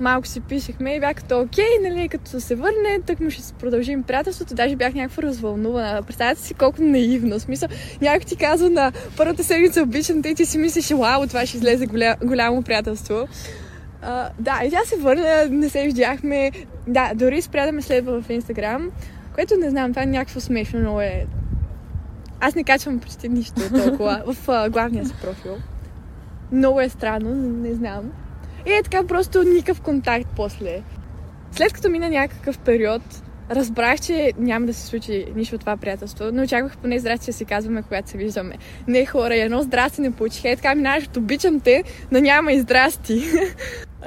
малко 0.00 0.26
си 0.26 0.40
пишехме 0.40 0.94
и 0.94 1.00
бях 1.00 1.14
като 1.14 1.40
окей, 1.40 1.64
нали, 1.82 2.08
като 2.08 2.40
се 2.40 2.54
върне, 2.54 3.00
так 3.06 3.20
му 3.20 3.30
ще 3.30 3.54
продължим 3.54 4.02
приятелството. 4.02 4.54
Даже 4.54 4.76
бях 4.76 4.94
някаква 4.94 5.22
развълнувана. 5.22 6.02
Представете 6.02 6.40
си 6.40 6.54
колко 6.54 6.82
наивно. 6.82 7.40
Смисъл, 7.40 7.68
някой 8.00 8.24
ти 8.24 8.36
казва 8.36 8.70
на 8.70 8.92
първата 9.16 9.44
седмица 9.44 9.82
обичам 9.82 10.22
те 10.22 10.28
и 10.28 10.34
ти 10.34 10.46
си 10.46 10.58
мислиш, 10.58 10.90
вау, 10.90 11.26
това 11.26 11.46
ще 11.46 11.56
излезе 11.56 11.86
голя, 11.86 12.16
голямо 12.24 12.62
приятелство. 12.62 13.28
Uh, 14.04 14.28
да, 14.38 14.60
и 14.64 14.70
тя 14.70 14.80
се 14.84 14.96
върна, 14.96 15.46
не 15.50 15.68
се 15.68 15.82
видяхме. 15.82 16.50
Да, 16.86 17.12
дори 17.14 17.42
спря 17.42 17.66
да 17.66 17.72
ме 17.72 17.82
следва 17.82 18.22
в 18.22 18.30
Инстаграм, 18.30 18.90
което 19.34 19.56
не 19.56 19.70
знам, 19.70 19.92
това 19.92 20.02
е 20.02 20.06
някакво 20.06 20.40
смешно, 20.40 20.80
но 20.80 21.00
е... 21.00 21.26
Аз 22.40 22.54
не 22.54 22.64
качвам 22.64 22.98
почти 22.98 23.28
нищо 23.28 23.60
толкова 23.84 24.22
в 24.26 24.46
uh, 24.46 24.70
главния 24.70 25.06
си 25.06 25.14
профил. 25.22 25.56
Много 26.52 26.80
е 26.80 26.88
странно, 26.88 27.34
не 27.34 27.74
знам. 27.74 28.12
И 28.66 28.72
е 28.72 28.82
така 28.82 29.06
просто 29.06 29.42
никакъв 29.42 29.80
контакт 29.80 30.26
после. 30.36 30.82
След 31.52 31.72
като 31.72 31.88
мина 31.88 32.08
някакъв 32.08 32.58
период, 32.58 33.02
разбрах, 33.50 34.00
че 34.00 34.32
няма 34.38 34.66
да 34.66 34.74
се 34.74 34.86
случи 34.86 35.26
нищо 35.36 35.54
от 35.54 35.60
това 35.60 35.76
приятелство, 35.76 36.24
но 36.32 36.42
очаквах 36.42 36.78
поне 36.78 36.98
здрасти 36.98 37.26
да 37.26 37.32
си 37.32 37.44
казваме, 37.44 37.82
когато 37.82 38.10
се 38.10 38.18
виждаме. 38.18 38.54
Не 38.88 39.06
хора, 39.06 39.34
едно 39.34 39.62
здрасти 39.62 40.00
не 40.00 40.12
получих. 40.12 40.44
Е, 40.44 40.56
така 40.56 40.74
минаваш 40.74 41.04
от 41.04 41.16
обичам 41.16 41.60
те, 41.60 41.84
но 42.12 42.20
няма 42.20 42.52
и 42.52 42.60
здрасти. 42.60 43.22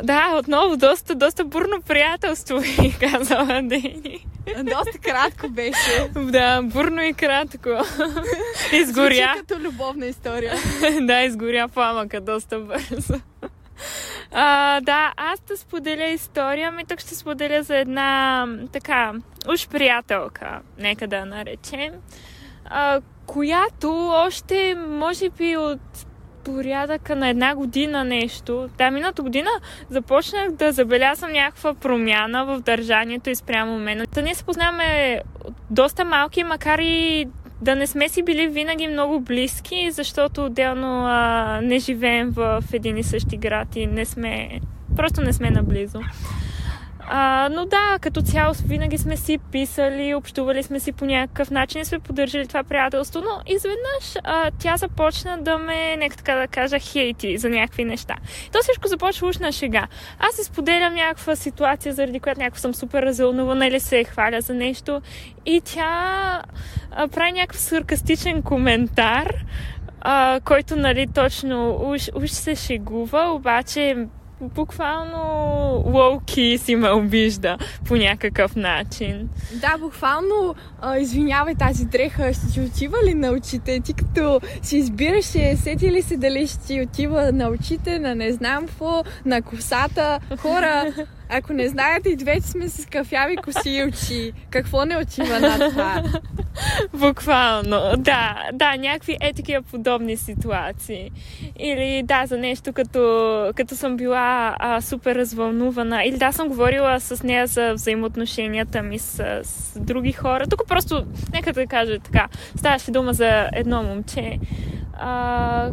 Да, 0.03 0.35
отново 0.39 0.77
доста, 0.77 1.15
доста 1.15 1.45
бурно 1.45 1.81
приятелство 1.87 2.59
ви 2.59 2.95
казала 2.99 3.61
Дени. 3.63 4.25
Доста 4.63 4.97
кратко 5.01 5.49
беше. 5.49 6.09
Да, 6.15 6.61
бурно 6.63 7.01
и 7.01 7.13
кратко. 7.13 7.69
Изгоря. 8.73 9.13
Звучи 9.13 9.45
като 9.47 9.59
любовна 9.59 10.05
история. 10.05 10.53
да, 11.01 11.23
изгоря 11.23 11.67
пламъка 11.67 12.21
доста 12.21 12.59
бързо. 12.59 13.13
А, 14.33 14.81
да, 14.81 15.13
аз 15.17 15.39
да 15.39 15.57
споделя 15.57 16.03
история, 16.03 16.71
ми 16.71 16.85
тук 16.85 16.99
ще 16.99 17.15
споделя 17.15 17.63
за 17.63 17.77
една 17.77 18.47
така, 18.71 19.13
уж 19.53 19.67
приятелка, 19.67 20.59
нека 20.79 21.07
да 21.07 21.25
наречем, 21.25 21.93
а, 22.65 23.01
която 23.25 24.07
още, 24.07 24.75
може 24.75 25.29
би 25.29 25.57
от 25.57 26.05
порядъка 26.43 27.15
на 27.15 27.29
една 27.29 27.55
година 27.55 28.03
нещо. 28.03 28.69
Да, 28.77 28.91
миналата 28.91 29.21
година 29.21 29.49
започнах 29.89 30.51
да 30.51 30.71
забелязвам 30.71 31.31
някаква 31.31 31.73
промяна 31.73 32.45
в 32.45 32.59
държанието 32.59 33.29
и 33.29 33.35
спрямо 33.35 33.79
мен. 33.79 34.05
Та 34.13 34.21
ние 34.21 34.35
се 34.35 34.43
познаваме 34.43 35.21
доста 35.69 36.05
малки, 36.05 36.43
макар 36.43 36.79
и 36.79 37.27
да 37.63 37.75
не 37.75 37.87
сме 37.87 38.09
си 38.09 38.23
били 38.23 38.47
винаги 38.47 38.87
много 38.87 39.19
близки, 39.19 39.91
защото 39.91 40.45
отделно 40.45 41.05
а, 41.05 41.59
не 41.61 41.79
живеем 41.79 42.29
в 42.29 42.63
един 42.73 42.97
и 42.97 43.03
същи 43.03 43.37
град 43.37 43.75
и 43.75 43.87
не 43.87 44.05
сме, 44.05 44.59
просто 44.95 45.21
не 45.21 45.33
сме 45.33 45.49
наблизо. 45.49 45.99
А, 47.07 47.49
но 47.51 47.65
да, 47.65 47.97
като 48.01 48.21
цяло 48.21 48.53
винаги 48.65 48.97
сме 48.97 49.17
си 49.17 49.37
писали, 49.51 50.15
общували 50.15 50.63
сме 50.63 50.79
си 50.79 50.91
по 50.91 51.05
някакъв 51.05 51.51
начин 51.51 51.81
и 51.81 51.85
сме 51.85 51.99
поддържали 51.99 52.47
това 52.47 52.63
приятелство, 52.63 53.21
но 53.21 53.53
изведнъж 53.55 54.15
а, 54.23 54.51
тя 54.59 54.77
започна 54.77 55.37
да 55.41 55.57
ме, 55.57 55.95
нека 55.97 56.17
така 56.17 56.35
да 56.35 56.47
кажа, 56.47 56.79
хейти 56.79 57.37
за 57.37 57.49
някакви 57.49 57.85
неща. 57.85 58.15
То 58.51 58.59
всичко 58.61 58.87
започва 58.87 59.27
уж 59.27 59.37
на 59.37 59.51
шега. 59.51 59.87
Аз 60.19 60.35
си 60.35 60.43
споделям 60.43 60.93
някаква 60.93 61.35
ситуация, 61.35 61.93
заради 61.93 62.19
която 62.19 62.39
някаква 62.39 62.59
съм 62.59 62.73
супер 62.73 63.03
развълнувана 63.03 63.67
или 63.67 63.79
се 63.79 64.03
хваля 64.03 64.41
за 64.41 64.53
нещо 64.53 65.01
и 65.45 65.61
тя 65.61 66.41
а, 66.91 67.07
прави 67.07 67.31
някакъв 67.31 67.59
саркастичен 67.59 68.41
коментар, 68.41 69.45
а, 70.01 70.39
който, 70.45 70.75
нали, 70.75 71.07
точно 71.07 71.79
уж, 71.81 72.09
уж 72.15 72.29
се 72.29 72.55
шегува, 72.55 73.31
обаче 73.31 74.07
буквално 74.55 75.19
лоуки 75.85 76.57
си 76.57 76.75
ме 76.75 76.89
обижда 76.89 77.57
по 77.87 77.95
някакъв 77.95 78.55
начин. 78.55 79.29
Да, 79.61 79.77
буквално, 79.77 80.55
а, 80.81 80.97
извинявай, 80.97 81.55
тази 81.55 81.85
дреха 81.85 82.33
ще 82.33 82.53
ти 82.53 82.61
отива 82.61 82.97
ли 83.05 83.13
на 83.13 83.31
очите? 83.31 83.79
Ти 83.79 83.93
като 83.93 84.41
си 84.61 84.77
избираше, 84.77 85.55
сети 85.55 85.91
ли 85.91 86.01
се 86.01 86.17
дали 86.17 86.47
ще 86.47 86.59
ти 86.59 86.81
отива 86.81 87.31
на 87.31 87.49
очите, 87.49 87.99
на 87.99 88.15
не 88.15 88.31
знам 88.31 88.65
какво, 88.65 89.03
на 89.25 89.41
косата. 89.41 90.19
Хора, 90.37 90.85
ако 91.33 91.53
не 91.53 91.67
знаете, 91.67 92.09
и 92.09 92.15
двете 92.15 92.47
сме 92.47 92.69
с 92.69 92.85
кафяви 92.85 93.35
коси 93.35 93.69
и 93.69 93.83
очи. 93.83 94.33
Какво 94.49 94.85
не 94.85 94.97
отива 94.97 95.39
на 95.39 95.69
това? 95.69 96.03
Буквално, 96.93 97.81
да, 97.97 98.35
да, 98.53 98.75
някакви 98.77 99.17
е 99.21 99.33
такива 99.33 99.61
подобни 99.61 100.17
ситуации. 100.17 101.11
Или 101.59 102.03
да, 102.03 102.25
за 102.25 102.37
нещо 102.37 102.73
като, 102.73 103.51
като 103.55 103.75
съм 103.75 103.97
била 103.97 104.55
а, 104.59 104.81
супер 104.81 105.15
развълнувана. 105.15 106.03
Или 106.03 106.17
да, 106.17 106.31
съм 106.31 106.47
говорила 106.47 106.99
с 106.99 107.23
нея 107.23 107.47
за 107.47 107.73
взаимоотношенията 107.73 108.83
ми 108.83 108.99
с, 108.99 109.39
с 109.43 109.79
други 109.79 110.11
хора. 110.11 110.47
Тук 110.47 110.67
просто, 110.67 111.05
нека 111.33 111.53
да 111.53 111.67
кажа 111.67 111.99
така, 111.99 112.27
ставаше 112.55 112.91
дума 112.91 113.13
за 113.13 113.49
едно 113.53 113.83
момче, 113.83 114.39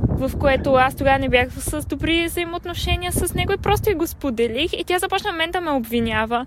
в 0.09 0.31
което 0.41 0.75
аз 0.75 0.95
тогава 0.95 1.19
не 1.19 1.29
бях 1.29 1.49
с 1.53 1.87
добри 1.87 2.25
взаимоотношения 2.27 3.13
с 3.13 3.35
него 3.35 3.53
и 3.53 3.57
просто 3.57 3.91
и 3.91 3.95
го 3.95 4.07
споделих 4.07 4.73
и 4.73 4.85
тя 4.85 4.99
започна 4.99 5.33
мен 5.33 5.51
да 5.51 5.61
ме 5.61 5.71
обвинява. 5.71 6.47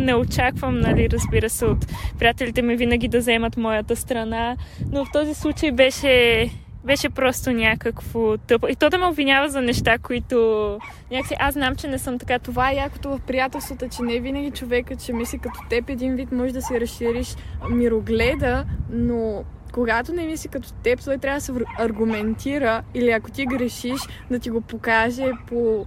Не 0.00 0.14
очаквам, 0.14 0.80
нали, 0.80 1.10
разбира 1.10 1.50
се, 1.50 1.66
от 1.66 1.86
приятелите 2.18 2.62
ми 2.62 2.76
винаги 2.76 3.08
да 3.08 3.18
вземат 3.18 3.56
моята 3.56 3.96
страна, 3.96 4.56
но 4.92 5.04
в 5.04 5.08
този 5.12 5.34
случай 5.34 5.72
беше 5.72 6.50
беше 6.84 7.10
просто 7.10 7.52
някакво 7.52 8.36
тъпо. 8.36 8.68
И 8.68 8.76
то 8.76 8.90
да 8.90 8.98
ме 8.98 9.06
обвинява 9.06 9.48
за 9.48 9.62
неща, 9.62 9.98
които 9.98 10.78
някакси 11.10 11.34
аз 11.38 11.54
знам, 11.54 11.76
че 11.76 11.88
не 11.88 11.98
съм 11.98 12.18
така. 12.18 12.38
Това 12.38 12.70
е 12.70 12.74
якото 12.74 13.08
в 13.10 13.20
приятелството, 13.26 13.88
че 13.96 14.02
не 14.02 14.20
винаги 14.20 14.50
човекът 14.50 15.02
ще 15.02 15.12
мисли 15.12 15.38
като 15.38 15.58
теб. 15.70 15.90
Един 15.90 16.14
вид 16.14 16.32
може 16.32 16.52
да 16.52 16.62
си 16.62 16.80
разшириш 16.80 17.36
мирогледа, 17.70 18.64
но 18.90 19.44
когато 19.72 20.12
не 20.12 20.26
мисли 20.26 20.48
като 20.48 20.72
теб, 20.72 21.04
той 21.04 21.18
трябва 21.18 21.38
да 21.38 21.44
се 21.44 21.52
аргументира 21.78 22.82
или 22.94 23.10
ако 23.10 23.30
ти 23.30 23.46
грешиш, 23.46 24.00
да 24.30 24.38
ти 24.38 24.50
го 24.50 24.60
покаже 24.60 25.30
по 25.48 25.86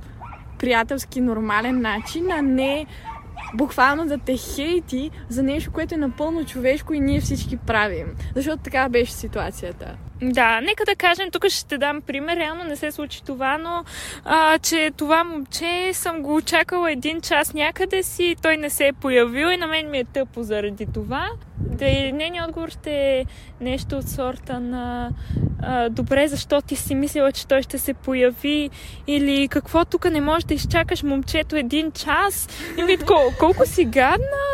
приятелски 0.59 1.21
нормален 1.21 1.81
начин, 1.81 2.31
а 2.31 2.41
не 2.41 2.85
буквално 3.53 4.05
да 4.05 4.17
те 4.17 4.37
хейти 4.37 5.11
за 5.29 5.43
нещо, 5.43 5.71
което 5.71 5.95
е 5.95 5.97
напълно 5.97 6.45
човешко 6.45 6.93
и 6.93 6.99
ние 6.99 7.21
всички 7.21 7.57
правим. 7.57 8.07
Защото 8.35 8.63
така 8.63 8.89
беше 8.89 9.13
ситуацията. 9.13 9.97
Да, 10.21 10.61
нека 10.61 10.85
да 10.85 10.95
кажем, 10.95 11.31
тук 11.31 11.47
ще 11.49 11.77
дам 11.77 12.01
пример. 12.01 12.37
Реално 12.37 12.63
не 12.63 12.75
се 12.75 12.91
случи 12.91 13.23
това, 13.25 13.57
но 13.57 13.83
а, 14.25 14.59
че 14.59 14.91
това 14.97 15.23
момче 15.23 15.91
съм 15.93 16.21
го 16.21 16.35
очакала 16.35 16.91
един 16.91 17.21
час 17.21 17.53
някъде 17.53 18.03
си, 18.03 18.35
той 18.41 18.57
не 18.57 18.69
се 18.69 18.87
е 18.87 18.93
появил 18.93 19.47
и 19.47 19.57
на 19.57 19.67
мен 19.67 19.89
ми 19.89 19.97
е 19.97 20.03
тъпо 20.03 20.43
заради 20.43 20.87
това. 20.93 21.29
Да 21.57 21.85
и 21.85 22.11
нейният 22.11 22.47
отговор 22.47 22.69
ще 22.69 22.91
е 22.91 23.25
нещо 23.61 23.97
от 23.97 24.09
сорта 24.09 24.59
на 24.59 25.09
а, 25.61 25.89
добре, 25.89 26.27
защо 26.27 26.61
ти 26.61 26.75
си 26.75 26.95
мислила, 26.95 27.31
че 27.31 27.47
той 27.47 27.61
ще 27.61 27.77
се 27.77 27.93
появи 27.93 28.69
или 29.07 29.47
какво 29.47 29.85
тук 29.85 30.11
не 30.11 30.21
можеш 30.21 30.43
да 30.43 30.53
изчакаш 30.53 31.03
момчето 31.03 31.55
един 31.55 31.91
час 31.91 32.49
и 32.77 32.83
ми 32.83 32.97
кол- 32.97 33.37
колко 33.39 33.65
си 33.65 33.85
гадна 33.85 34.45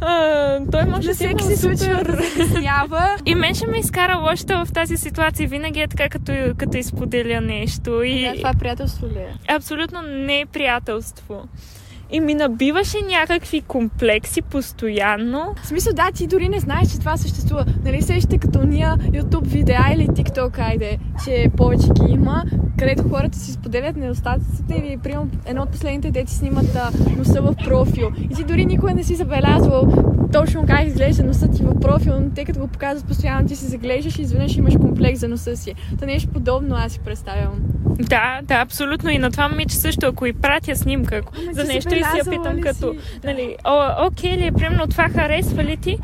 а, 0.00 0.60
той 0.72 0.84
може 0.84 1.08
да 1.08 1.14
всеки 1.14 1.44
се 1.44 1.56
случва 1.56 2.04
да 2.04 3.16
и 3.26 3.34
мен 3.34 3.54
ще 3.54 3.66
ме 3.66 3.78
изкара 3.78 4.16
лошата 4.30 4.64
в 4.64 4.72
тази 4.72 4.96
ситуация 5.08 5.48
винаги 5.48 5.80
е 5.80 5.88
така 5.88 6.08
като, 6.08 6.32
като 6.56 6.76
изподеля 6.76 7.40
нещо 7.40 8.02
и... 8.02 8.22
Да, 8.22 8.36
това 8.36 8.54
приятелство 8.58 9.06
ли 9.06 9.18
е? 9.18 9.34
Абсолютно 9.48 10.02
не 10.02 10.40
е 10.40 10.46
приятелство 10.46 11.48
и 12.10 12.20
ми 12.20 12.34
набиваше 12.34 12.96
някакви 13.10 13.60
комплекси 13.60 14.42
постоянно. 14.42 15.54
В 15.62 15.66
смисъл, 15.66 15.92
да, 15.92 16.10
ти 16.14 16.26
дори 16.26 16.48
не 16.48 16.60
знаеш, 16.60 16.90
че 16.90 16.98
това 16.98 17.16
съществува. 17.16 17.64
Нали 17.84 18.02
сещате 18.02 18.38
като 18.38 18.66
ния 18.66 18.96
YouTube 18.96 19.46
видеа 19.46 19.86
или 19.94 20.06
TikTok, 20.06 20.58
айде, 20.58 20.98
че 21.24 21.50
повече 21.56 21.86
ги 21.88 22.12
има, 22.12 22.44
където 22.78 23.08
хората 23.08 23.38
си 23.38 23.52
споделят 23.52 23.96
недостатъците 23.96 24.74
или, 24.74 24.98
примерно, 24.98 25.30
едно 25.46 25.62
от 25.62 25.70
последните 25.70 26.10
дети 26.10 26.34
снимат 26.34 26.66
носа 27.18 27.42
в 27.42 27.54
профил. 27.64 28.10
И 28.30 28.34
ти 28.34 28.44
дори 28.44 28.66
никога 28.66 28.94
не 28.94 29.02
си 29.02 29.14
забелязвал 29.14 29.92
точно 30.32 30.66
как 30.66 30.86
изглежда 30.86 31.24
носът 31.24 31.56
ти 31.56 31.62
в 31.62 31.80
профил, 31.80 32.20
но 32.20 32.30
тъй 32.30 32.44
като 32.44 32.60
го 32.60 32.68
показват 32.68 33.06
постоянно, 33.06 33.48
ти 33.48 33.56
се 33.56 33.66
заглеждаш 33.66 34.18
и 34.18 34.22
изведнъж 34.22 34.56
имаш 34.56 34.74
комплекс 34.76 35.20
за 35.20 35.28
носа 35.28 35.56
си. 35.56 35.74
Та 35.98 36.06
нещо 36.06 36.28
подобно 36.32 36.74
аз 36.74 36.92
си 36.92 37.00
представям. 37.00 37.75
Да, 37.98 38.40
да, 38.42 38.54
абсолютно. 38.54 39.10
И 39.10 39.18
на 39.18 39.30
това 39.30 39.48
момиче 39.48 39.76
също, 39.76 40.06
ако 40.06 40.26
и 40.26 40.32
пратя 40.32 40.76
снимка 40.76 41.16
ако 41.16 41.32
за 41.52 41.64
нещо 41.64 41.94
и 41.94 41.98
си 41.98 42.18
я 42.18 42.24
питам 42.24 42.60
като, 42.60 42.92
си? 42.92 43.20
нали, 43.24 43.56
о, 43.64 44.06
окей 44.06 44.36
ли, 44.36 44.50
примерно 44.52 44.86
това 44.86 45.08
харесва 45.08 45.64
ли 45.64 45.76
ти? 45.76 45.98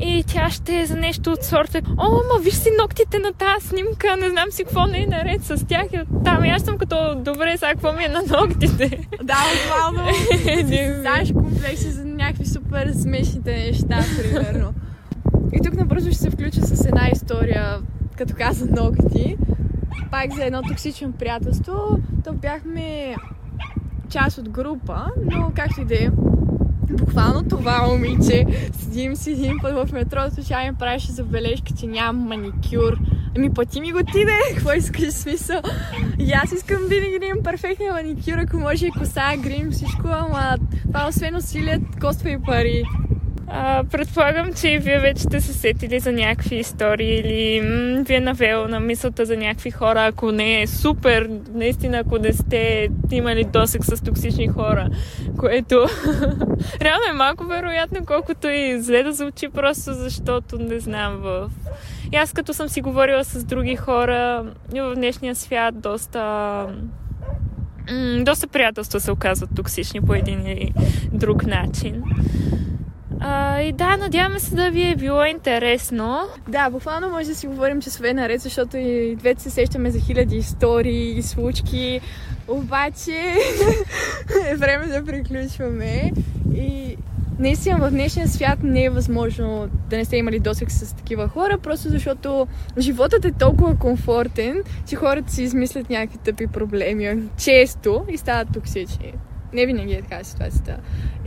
И 0.00 0.24
тя 0.26 0.50
ще 0.50 0.80
е 0.80 0.86
за 0.86 0.96
нещо 0.96 1.32
от 1.32 1.44
сорта, 1.44 1.80
о, 1.98 2.10
ма 2.10 2.42
виж 2.42 2.54
си 2.54 2.70
ногтите 2.80 3.18
на 3.18 3.32
тази 3.32 3.66
снимка, 3.66 4.16
не 4.16 4.30
знам 4.30 4.50
си 4.50 4.64
какво 4.64 4.86
не 4.86 5.02
е 5.02 5.06
наред 5.06 5.44
с 5.44 5.66
тях. 5.66 5.86
И 5.92 5.98
там 6.24 6.44
и 6.44 6.50
аз 6.50 6.62
съм 6.62 6.78
като, 6.78 7.14
добре, 7.14 7.56
сега 7.56 7.70
какво 7.70 7.92
ми 7.92 8.04
е 8.04 8.08
на 8.08 8.22
ногтите? 8.38 8.88
Да, 9.22 9.36
буквално. 9.54 10.12
Знаеш 11.00 11.32
комплекси 11.32 11.90
за 11.90 12.04
някакви 12.04 12.46
супер 12.46 12.92
смешните 13.02 13.52
неща, 13.52 14.04
примерно. 14.18 14.74
И 15.52 15.60
тук 15.64 15.74
набързо 15.74 16.10
ще 16.10 16.18
се 16.18 16.30
включа 16.30 16.60
с 16.62 16.84
една 16.84 17.08
история, 17.12 17.78
като 18.16 18.34
каза 18.38 18.66
ногти 18.66 19.36
пак 20.10 20.34
за 20.34 20.44
едно 20.44 20.62
токсично 20.62 21.12
приятелство. 21.12 21.98
То 22.24 22.32
бяхме 22.32 23.14
част 24.10 24.38
от 24.38 24.48
група, 24.48 25.06
но 25.32 25.52
както 25.54 25.80
и 25.80 25.84
да 25.84 25.94
е. 25.94 26.08
Буквално 26.90 27.48
това 27.48 27.86
момиче, 27.86 28.46
седим 28.72 29.16
си 29.16 29.30
един 29.30 29.58
път 29.62 29.88
в 29.88 29.92
метрото, 29.92 30.36
тя 30.48 30.64
ми 30.64 30.74
правеше 30.74 31.12
забележка, 31.12 31.72
че 31.80 31.86
нямам 31.86 32.28
маникюр. 32.28 32.98
Ами 33.36 33.54
пъти 33.54 33.80
ми 33.80 33.92
го 33.92 33.98
ти 33.98 34.24
де, 34.24 34.38
какво 34.54 34.72
искаш 34.72 35.12
смисъл? 35.12 35.60
И 36.18 36.32
аз 36.32 36.52
искам 36.52 36.78
винаги 36.88 37.18
да 37.18 37.26
имам 37.26 37.44
перфектния 37.44 37.92
маникюр, 37.92 38.38
ако 38.38 38.56
може 38.56 38.86
и 38.86 38.90
коса, 38.90 39.36
грим, 39.36 39.70
всичко, 39.70 40.08
ама 40.08 40.56
това 40.86 41.08
освен 41.08 41.36
усилият 41.36 41.82
коства 42.00 42.30
и 42.30 42.42
пари. 42.42 42.82
А, 43.48 43.84
предполагам, 43.84 44.52
че 44.52 44.78
вие 44.78 45.00
вече 45.00 45.22
сте 45.22 45.40
се 45.40 45.52
сетили 45.52 46.00
за 46.00 46.12
някакви 46.12 46.56
истории 46.56 47.18
или 47.18 47.60
м- 47.60 48.02
ви 48.02 48.14
е 48.14 48.20
навело 48.20 48.68
на 48.68 48.80
мисълта 48.80 49.26
за 49.26 49.36
някакви 49.36 49.70
хора, 49.70 50.06
ако 50.06 50.32
не 50.32 50.62
е 50.62 50.66
супер, 50.66 51.30
наистина, 51.54 51.98
ако 51.98 52.18
не 52.18 52.32
сте 52.32 52.88
имали 53.10 53.44
досек 53.44 53.84
с 53.84 54.04
токсични 54.04 54.48
хора, 54.48 54.88
което 55.38 55.74
реално 56.80 57.04
е 57.10 57.12
малко 57.12 57.44
вероятно, 57.44 58.06
колкото 58.06 58.48
и 58.48 58.82
зле 58.82 59.02
да 59.02 59.12
звучи, 59.12 59.48
просто 59.48 59.94
защото 59.94 60.58
не 60.58 60.80
знам 60.80 61.16
в... 61.16 61.50
И 62.12 62.16
аз 62.16 62.32
като 62.32 62.54
съм 62.54 62.68
си 62.68 62.80
говорила 62.80 63.24
с 63.24 63.44
други 63.44 63.76
хора 63.76 64.44
в 64.72 64.94
днешния 64.94 65.34
свят, 65.34 65.80
доста 65.80 66.66
доста 68.20 68.46
приятелства 68.46 69.00
се 69.00 69.12
оказват 69.12 69.50
токсични 69.56 70.00
по 70.00 70.14
един 70.14 70.46
или 70.46 70.72
друг 71.12 71.46
начин. 71.46 72.02
А, 73.28 73.60
и 73.60 73.72
да, 73.72 73.96
надяваме 73.96 74.40
се 74.40 74.54
да 74.54 74.70
ви 74.70 74.90
е 74.90 74.96
било 74.96 75.24
интересно. 75.24 76.18
Да, 76.48 76.70
буквално 76.70 77.10
може 77.10 77.28
да 77.28 77.34
си 77.34 77.46
говорим 77.46 77.82
часове 77.82 78.14
наред, 78.14 78.40
защото 78.40 78.76
и 78.76 79.16
двете 79.16 79.42
се 79.42 79.50
сещаме 79.50 79.90
за 79.90 80.00
хиляди 80.00 80.36
истории 80.36 81.18
и 81.18 81.22
случки. 81.22 82.00
Обаче 82.48 83.12
е 84.50 84.56
време 84.56 84.86
да 84.86 85.04
приключваме. 85.04 86.12
И 86.54 86.96
наистина 87.38 87.78
в 87.78 87.90
днешния 87.90 88.28
свят 88.28 88.58
не 88.62 88.84
е 88.84 88.90
възможно 88.90 89.68
да 89.90 89.96
не 89.96 90.04
сте 90.04 90.16
имали 90.16 90.40
досек 90.40 90.70
с 90.70 90.94
такива 90.94 91.28
хора, 91.28 91.58
просто 91.58 91.88
защото 91.88 92.46
животът 92.78 93.24
е 93.24 93.32
толкова 93.32 93.76
комфортен, 93.78 94.62
че 94.88 94.96
хората 94.96 95.32
си 95.32 95.42
измислят 95.42 95.90
някакви 95.90 96.18
тъпи 96.18 96.46
проблеми 96.46 97.22
често 97.36 98.04
и 98.08 98.16
стават 98.16 98.48
токсични. 98.52 99.12
Не 99.56 99.66
винаги 99.66 99.92
е 99.92 100.02
така 100.02 100.24
ситуацията. 100.24 100.76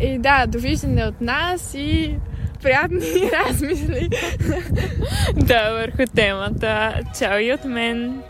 И 0.02 0.18
да, 0.18 0.46
довиждане 0.48 1.06
от 1.06 1.22
нас 1.22 1.74
и 1.74 2.16
приятни 2.64 3.00
размисли. 3.48 4.10
да, 5.36 5.72
върху 5.72 6.12
темата. 6.16 7.02
Чао 7.20 7.40
и 7.40 7.54
от 7.54 7.66
мен! 7.66 8.22